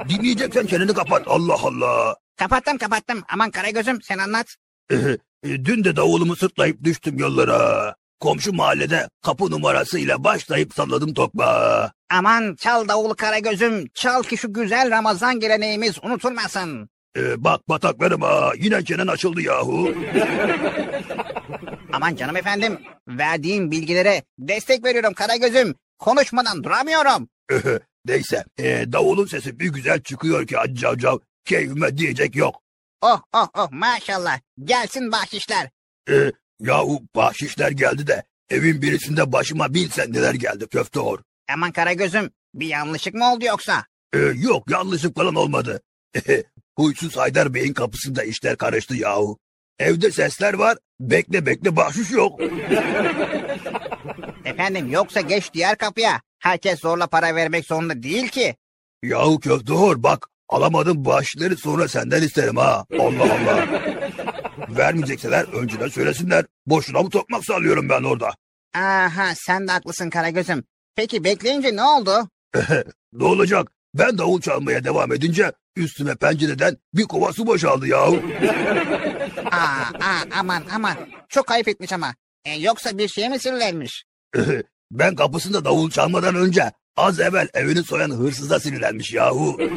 Dinleyeceksen 0.10 0.66
çeneni 0.66 0.94
kapat 0.94 1.24
Allah 1.28 1.58
Allah. 1.64 2.16
Kapattım 2.38 2.78
kapattım. 2.78 3.24
Aman 3.34 3.52
Karagöz'üm 3.52 4.02
sen 4.02 4.18
anlat. 4.18 4.48
Ee, 4.92 4.96
dün 5.44 5.84
de 5.84 5.96
davulumu 5.96 6.36
sırtlayıp 6.36 6.84
düştüm 6.84 7.18
yollara. 7.18 7.96
Komşu 8.20 8.54
mahallede 8.54 9.10
kapı 9.26 9.52
numarasıyla 9.52 10.24
başlayıp 10.24 10.74
salladım 10.74 11.14
tokmağı. 11.14 11.92
Aman 12.12 12.56
çal 12.56 12.88
davul 12.88 13.14
Karagöz'üm. 13.14 13.88
Çal 13.94 14.24
ki 14.24 14.38
şu 14.38 14.54
güzel 14.54 14.92
Ramazan 14.92 15.40
geleneğimiz 15.40 16.04
unutulmasın. 16.04 16.90
Ee, 17.18 17.44
bak 17.44 17.70
bataklarım 17.70 18.22
ha 18.22 18.52
yine 18.58 18.86
çenen 18.86 19.08
açıldı 19.08 19.42
yahu. 19.42 19.94
Aman 21.94 22.16
canım 22.16 22.36
efendim. 22.38 22.80
Verdiğim 23.08 23.72
bilgilere 23.72 24.24
destek 24.40 24.84
veriyorum 24.86 25.14
Karagöz'üm. 25.14 25.76
Konuşmadan 26.00 26.64
duramıyorum. 26.64 27.30
Neyse 28.06 28.46
ee, 28.60 28.86
davulun 28.92 29.26
sesi 29.26 29.60
bir 29.60 29.74
güzel 29.74 30.02
çıkıyor 30.02 30.48
ki 30.48 30.58
Hacı 30.58 30.76
Cavcav. 30.76 31.18
Keyfime 31.46 31.98
diyecek 31.98 32.36
yok. 32.36 32.62
Oh 33.02 33.22
oh 33.34 33.48
oh 33.58 33.72
maşallah. 33.72 34.40
Gelsin 34.64 35.12
bahşişler. 35.12 35.70
Ee, 36.10 36.32
yahu 36.60 37.02
bahşişler 37.16 37.72
geldi 37.72 38.08
de 38.08 38.24
evin 38.50 38.82
birisinde 38.82 39.32
başıma 39.32 39.74
bin 39.74 39.88
sendeler 39.88 40.34
geldi 40.34 40.68
köfte 40.68 41.00
or. 41.00 41.20
Aman 41.54 41.72
Karagöz'üm 41.72 42.32
bir 42.54 42.68
yanlışlık 42.68 43.14
mı 43.14 43.34
oldu 43.34 43.46
yoksa? 43.46 43.86
Ee, 44.14 44.18
yok 44.20 44.72
yanlışlık 44.72 45.16
falan 45.16 45.36
olmadı. 45.36 45.82
Huysuz 46.76 47.18
Haydar 47.18 47.54
Bey'in 47.54 47.74
kapısında 47.74 48.24
işler 48.24 48.58
karıştı 48.58 48.96
yahu. 48.96 49.38
Evde 49.80 50.12
sesler 50.12 50.54
var, 50.54 50.78
bekle 51.00 51.46
bekle 51.46 51.76
bahşiş 51.76 52.12
yok. 52.12 52.40
Efendim 54.46 54.92
yoksa 54.92 55.22
geç 55.22 55.54
diğer 55.54 55.78
kapıya. 55.78 56.22
Herkes 56.40 56.80
zorla 56.80 57.08
para 57.08 57.36
vermek 57.36 57.66
zorunda 57.66 58.04
değil 58.04 58.28
ki. 58.28 58.56
Yahu 59.04 59.40
köfte 59.40 59.74
hor 59.74 60.04
bak 60.04 60.28
alamadım 60.50 61.06
bahşişleri 61.06 61.58
sonra 61.58 61.88
senden 61.88 62.22
isterim 62.22 62.58
ha. 62.58 62.86
Allah 63.00 63.24
Allah. 63.24 63.68
Vermeyecekseler 64.70 65.44
önceden 65.54 65.88
söylesinler. 65.88 66.46
Boşuna 66.66 67.02
mı 67.02 67.10
tokmak 67.10 67.46
sallıyorum 67.46 67.90
ben 67.90 68.04
orada. 68.04 68.36
Aha 68.76 69.34
sen 69.36 69.68
de 69.68 69.72
haklısın 69.72 70.10
Karagöz'üm. 70.10 70.64
Peki 70.96 71.24
bekleyince 71.24 71.76
ne 71.76 71.84
oldu? 71.84 72.30
ne 73.14 73.24
olacak? 73.24 73.72
Ben 73.94 74.18
davul 74.18 74.42
çalmaya 74.42 74.84
devam 74.84 75.14
edince 75.14 75.52
üstüme 75.76 76.16
pencereden 76.16 76.78
bir 76.94 77.04
kova 77.04 77.34
su 77.34 77.48
boşaldı 77.48 77.88
yahu. 77.88 78.20
Aa, 79.46 79.84
aa 80.02 80.24
aman 80.40 80.64
aman. 80.74 80.98
Çok 81.30 81.52
ayıp 81.52 81.68
etmiş 81.68 81.94
ama. 81.94 82.16
E, 82.46 82.54
yoksa 82.54 82.98
bir 82.98 83.08
şeye 83.08 83.30
mi 83.30 83.40
sinirlenmiş? 83.40 84.06
ben 84.92 85.16
kapısında 85.16 85.66
davul 85.66 85.90
çalmadan 85.90 86.36
önce 86.36 86.72
az 86.98 87.20
evvel 87.20 87.48
evini 87.54 87.84
soyan 87.84 88.12
hırsıza 88.12 88.60
sinirlenmiş 88.60 89.14
yahu. 89.14 89.58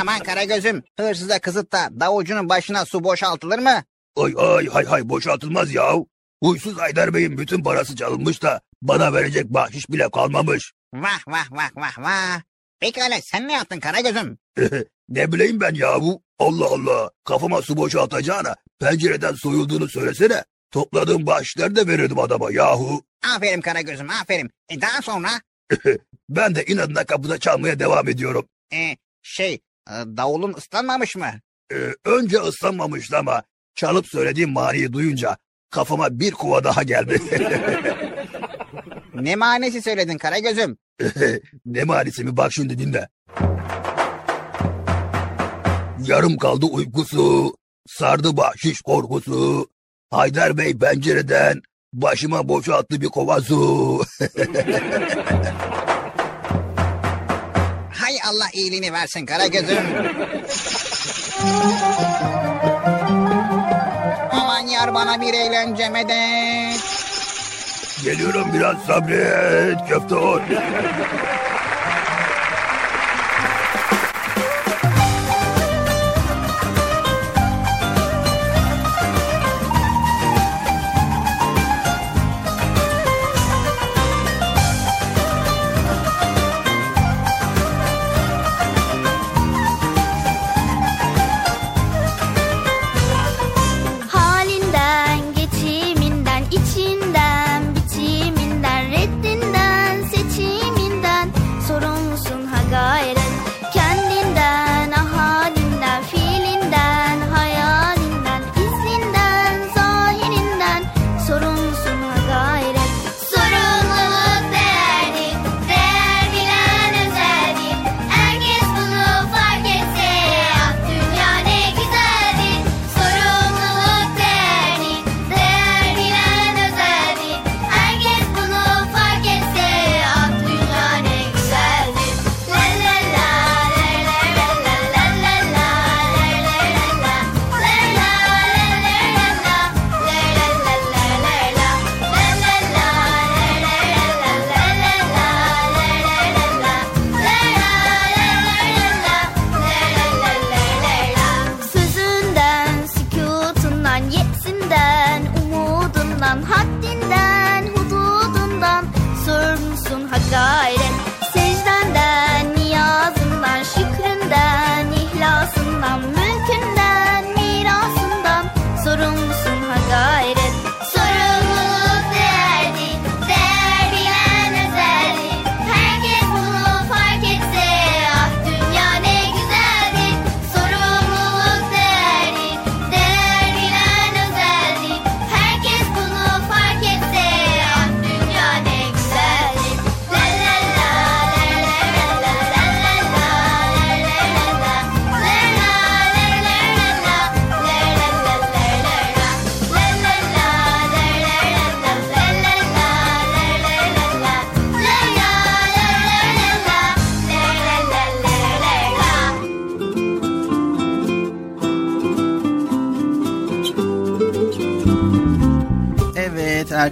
Aman 0.00 0.18
Karagöz'üm 0.18 0.82
hırsıza 1.00 1.38
kızıp 1.38 1.72
da 1.72 1.88
davulcunun 2.00 2.48
başına 2.48 2.84
su 2.84 3.04
boşaltılır 3.04 3.58
mı? 3.58 3.82
Ay 4.16 4.34
ay 4.38 4.66
hay 4.66 4.84
hay 4.84 5.08
boşaltılmaz 5.08 5.74
yahu. 5.74 6.08
Huysuz 6.42 6.78
Haydar 6.78 7.14
Bey'in 7.14 7.38
bütün 7.38 7.62
parası 7.62 7.96
çalınmış 7.96 8.42
da 8.42 8.60
bana 8.82 9.12
verecek 9.12 9.44
bahşiş 9.44 9.90
bile 9.90 10.10
kalmamış. 10.10 10.72
Vah 10.94 11.28
vah 11.28 11.52
vah 11.52 11.76
vah 11.76 11.98
vah. 11.98 12.40
Pekala 12.80 13.20
sen 13.22 13.48
ne 13.48 13.52
yaptın 13.52 13.80
Karagöz'üm? 13.80 14.38
ne 15.08 15.32
bileyim 15.32 15.60
ben 15.60 15.74
yahu. 15.74 16.22
Allah 16.38 16.66
Allah. 16.66 17.10
Kafama 17.24 17.62
su 17.62 17.76
boşaltacağına 17.76 18.54
pencereden 18.80 19.34
soyulduğunu 19.34 19.88
söylesene. 19.88 20.44
Topladığım 20.70 21.26
bahşişleri 21.26 21.76
de 21.76 21.86
verirdim 21.86 22.18
adama 22.18 22.52
yahu. 22.52 23.02
Aferin 23.36 23.60
Karagöz'üm 23.60 24.10
aferin. 24.10 24.50
E 24.68 24.80
daha 24.80 25.02
sonra? 25.02 25.28
ben 26.28 26.54
de 26.54 26.64
inadına 26.64 27.04
kapıda 27.04 27.38
çalmaya 27.38 27.78
devam 27.78 28.08
ediyorum. 28.08 28.48
E, 28.72 28.96
şey 29.22 29.54
e, 29.88 29.92
davulun 29.92 30.54
ıslanmamış 30.54 31.16
mı? 31.16 31.30
Ee, 31.72 31.94
önce 32.04 32.38
ıslanmamıştı 32.38 33.18
ama 33.18 33.42
çalıp 33.74 34.06
söylediğim 34.06 34.50
maniyi 34.50 34.92
duyunca 34.92 35.36
kafama 35.70 36.20
bir 36.20 36.32
kuva 36.32 36.64
daha 36.64 36.82
geldi. 36.82 37.22
ne 39.14 39.36
manesi 39.36 39.82
söyledin 39.82 40.18
Karagöz'üm? 40.18 40.78
ne 41.66 41.84
manisi 41.84 42.24
mi 42.24 42.36
bak 42.36 42.52
şimdi 42.52 42.78
dinle. 42.78 43.08
Yarım 46.08 46.36
kaldı 46.36 46.66
uykusu, 46.66 47.56
sardı 47.88 48.36
bahşiş 48.36 48.80
korkusu. 48.80 49.68
Haydar 50.10 50.58
Bey 50.58 50.78
pencereden 50.78 51.60
başıma 51.92 52.48
boşalttı 52.48 53.00
bir 53.00 53.06
kova 53.06 53.40
su. 53.40 53.98
Hay 57.92 58.16
Allah 58.28 58.46
iyiliğini 58.52 58.92
versin 58.92 59.26
Karagöz'üm. 59.26 59.84
Aman 64.30 64.66
yar 64.66 64.94
bana 64.94 65.20
bir 65.20 65.34
eğlence 65.34 65.88
medet. 65.88 66.80
Geliyorum 68.04 68.48
biraz 68.54 68.76
sabret 68.86 69.88
köfte 69.88 70.14
ol. 70.14 70.40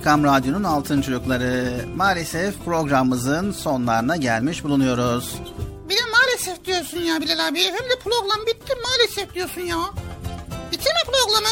Erkam 0.07 0.25
Radyo'nun 0.25 0.65
Altın 0.65 1.03
Çocukları. 1.03 1.85
Maalesef 1.97 2.65
programımızın 2.65 3.53
sonlarına 3.53 4.17
gelmiş 4.17 4.65
bulunuyoruz. 4.65 5.35
Bir 5.89 5.97
de 5.97 6.01
maalesef 6.13 6.65
diyorsun 6.65 6.99
ya 6.99 7.21
Bilal 7.21 7.49
abi. 7.49 7.61
Hem 7.61 7.75
de 7.75 7.99
program 8.05 8.47
bitti 8.47 8.73
maalesef 8.83 9.35
diyorsun 9.35 9.61
ya. 9.61 9.77
Bitirme 10.73 11.01
programı. 11.07 11.49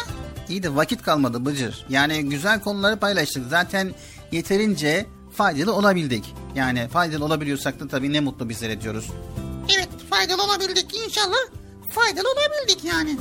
İyi 0.49 0.63
de 0.63 0.77
vakit 0.77 1.03
kalmadı 1.03 1.47
Bıcır. 1.47 1.87
Yani 1.89 2.29
güzel 2.29 2.61
konuları 2.61 2.97
paylaştık. 2.97 3.45
Zaten 3.51 3.95
yeterince 4.33 5.07
faydalı 5.37 5.75
olabildik. 5.75 6.35
Yani 6.55 6.89
faydalı 6.89 7.25
olabiliyorsak 7.25 7.81
da 7.81 7.89
tabii 7.89 8.13
ne 8.13 8.21
mutlu 8.21 8.49
bizlere 8.49 8.81
diyoruz. 8.81 9.07
Evet 9.77 9.89
faydalı 10.11 10.43
olabildik 10.43 10.97
inşallah. 11.07 11.39
Faydalı 11.91 12.27
olabildik 12.29 12.85
yani. 12.85 13.17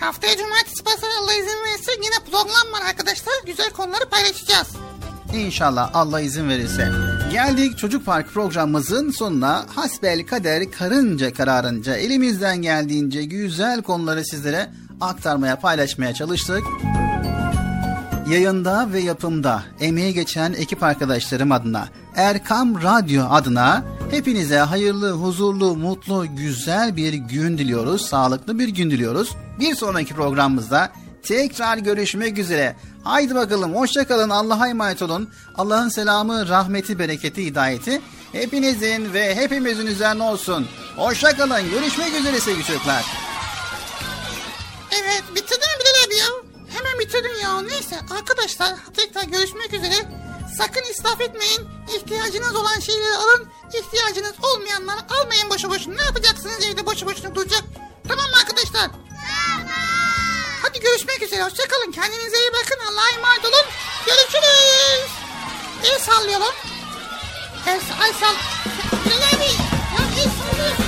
Haftaya 0.00 0.36
cumartesi 0.36 0.84
pazar 0.84 1.08
Allah 1.22 1.34
izin 1.34 1.64
verirse 1.64 1.92
yine 1.92 2.30
program 2.30 2.72
var 2.72 2.88
arkadaşlar. 2.88 3.34
Güzel 3.46 3.70
konuları 3.70 4.08
paylaşacağız. 4.08 4.68
İnşallah 5.34 5.90
Allah 5.94 6.20
izin 6.20 6.48
verirse. 6.48 6.88
Geldik 7.32 7.78
Çocuk 7.78 8.06
Park 8.06 8.32
programımızın 8.34 9.10
sonuna. 9.10 9.66
Hasbel 9.74 10.26
kader 10.26 10.70
karınca 10.70 11.32
kararınca 11.32 11.96
elimizden 11.96 12.62
geldiğince 12.62 13.24
güzel 13.24 13.82
konuları 13.82 14.24
sizlere 14.24 14.70
aktarmaya 15.00 15.60
paylaşmaya 15.60 16.14
çalıştık. 16.14 16.62
Yayında 18.30 18.92
ve 18.92 19.00
yapımda 19.00 19.62
emeği 19.80 20.14
geçen 20.14 20.52
ekip 20.52 20.82
arkadaşlarım 20.82 21.52
adına 21.52 21.88
Erkam 22.18 22.82
Radyo 22.82 23.24
adına 23.30 23.84
hepinize 24.10 24.58
hayırlı, 24.58 25.10
huzurlu, 25.12 25.76
mutlu, 25.76 26.36
güzel 26.36 26.96
bir 26.96 27.12
gün 27.12 27.58
diliyoruz. 27.58 28.06
Sağlıklı 28.06 28.58
bir 28.58 28.68
gün 28.68 28.90
diliyoruz. 28.90 29.36
Bir 29.60 29.74
sonraki 29.74 30.14
programımızda 30.14 30.92
tekrar 31.22 31.78
görüşmek 31.78 32.38
üzere. 32.38 32.76
Haydi 33.04 33.34
bakalım 33.34 33.74
hoşçakalın 33.74 34.30
Allah'a 34.30 34.68
emanet 34.68 35.02
olun. 35.02 35.30
Allah'ın 35.54 35.88
selamı, 35.88 36.48
rahmeti, 36.48 36.98
bereketi, 36.98 37.46
hidayeti 37.46 38.00
hepinizin 38.32 39.12
ve 39.12 39.34
hepimizin 39.34 39.86
üzerine 39.86 40.22
olsun. 40.22 40.66
Hoşçakalın 40.96 41.70
görüşmek 41.70 42.14
üzere 42.20 42.40
sevgili 42.40 42.64
çocuklar. 42.64 43.04
Evet 45.02 45.24
bitirdin 45.34 45.68
Bilal 45.80 46.06
abi 46.06 46.14
ya? 46.14 46.26
Hemen 46.78 46.98
bitirdin 46.98 47.42
ya. 47.42 47.62
Neyse 47.62 47.96
arkadaşlar 48.18 48.74
tekrar 48.96 49.22
görüşmek 49.22 49.74
üzere. 49.74 50.27
Sakın 50.58 50.90
israf 50.90 51.20
etmeyin. 51.20 51.68
İhtiyacınız 51.96 52.56
olan 52.56 52.80
şeyleri 52.80 53.16
alın. 53.16 53.48
İhtiyacınız 53.74 54.34
olmayanları 54.42 55.00
almayın 55.10 55.50
boşu 55.50 55.70
boşuna. 55.70 55.94
Ne 55.94 56.02
yapacaksınız 56.02 56.64
evde 56.64 56.86
boşu 56.86 57.06
boşuna 57.06 57.34
duracak? 57.34 57.64
Tamam 58.08 58.30
mı 58.30 58.36
arkadaşlar? 58.36 58.90
Hadi 60.62 60.80
görüşmek 60.80 61.22
üzere. 61.22 61.42
Hoşçakalın. 61.42 61.92
Kendinize 61.92 62.38
iyi 62.38 62.52
bakın. 62.52 62.78
Allah'a 62.92 63.08
emanet 63.08 63.44
olun. 63.44 63.66
Görüşürüz. 64.06 65.10
El 65.84 65.98
sallayalım. 65.98 66.54
El, 67.66 67.80
el 68.06 68.12
sall... 68.12 68.34
Bilal 69.04 69.16
abi. 69.16 69.44
Ya 69.44 70.22
el 70.22 70.30
sallıyorsun. 70.30 70.87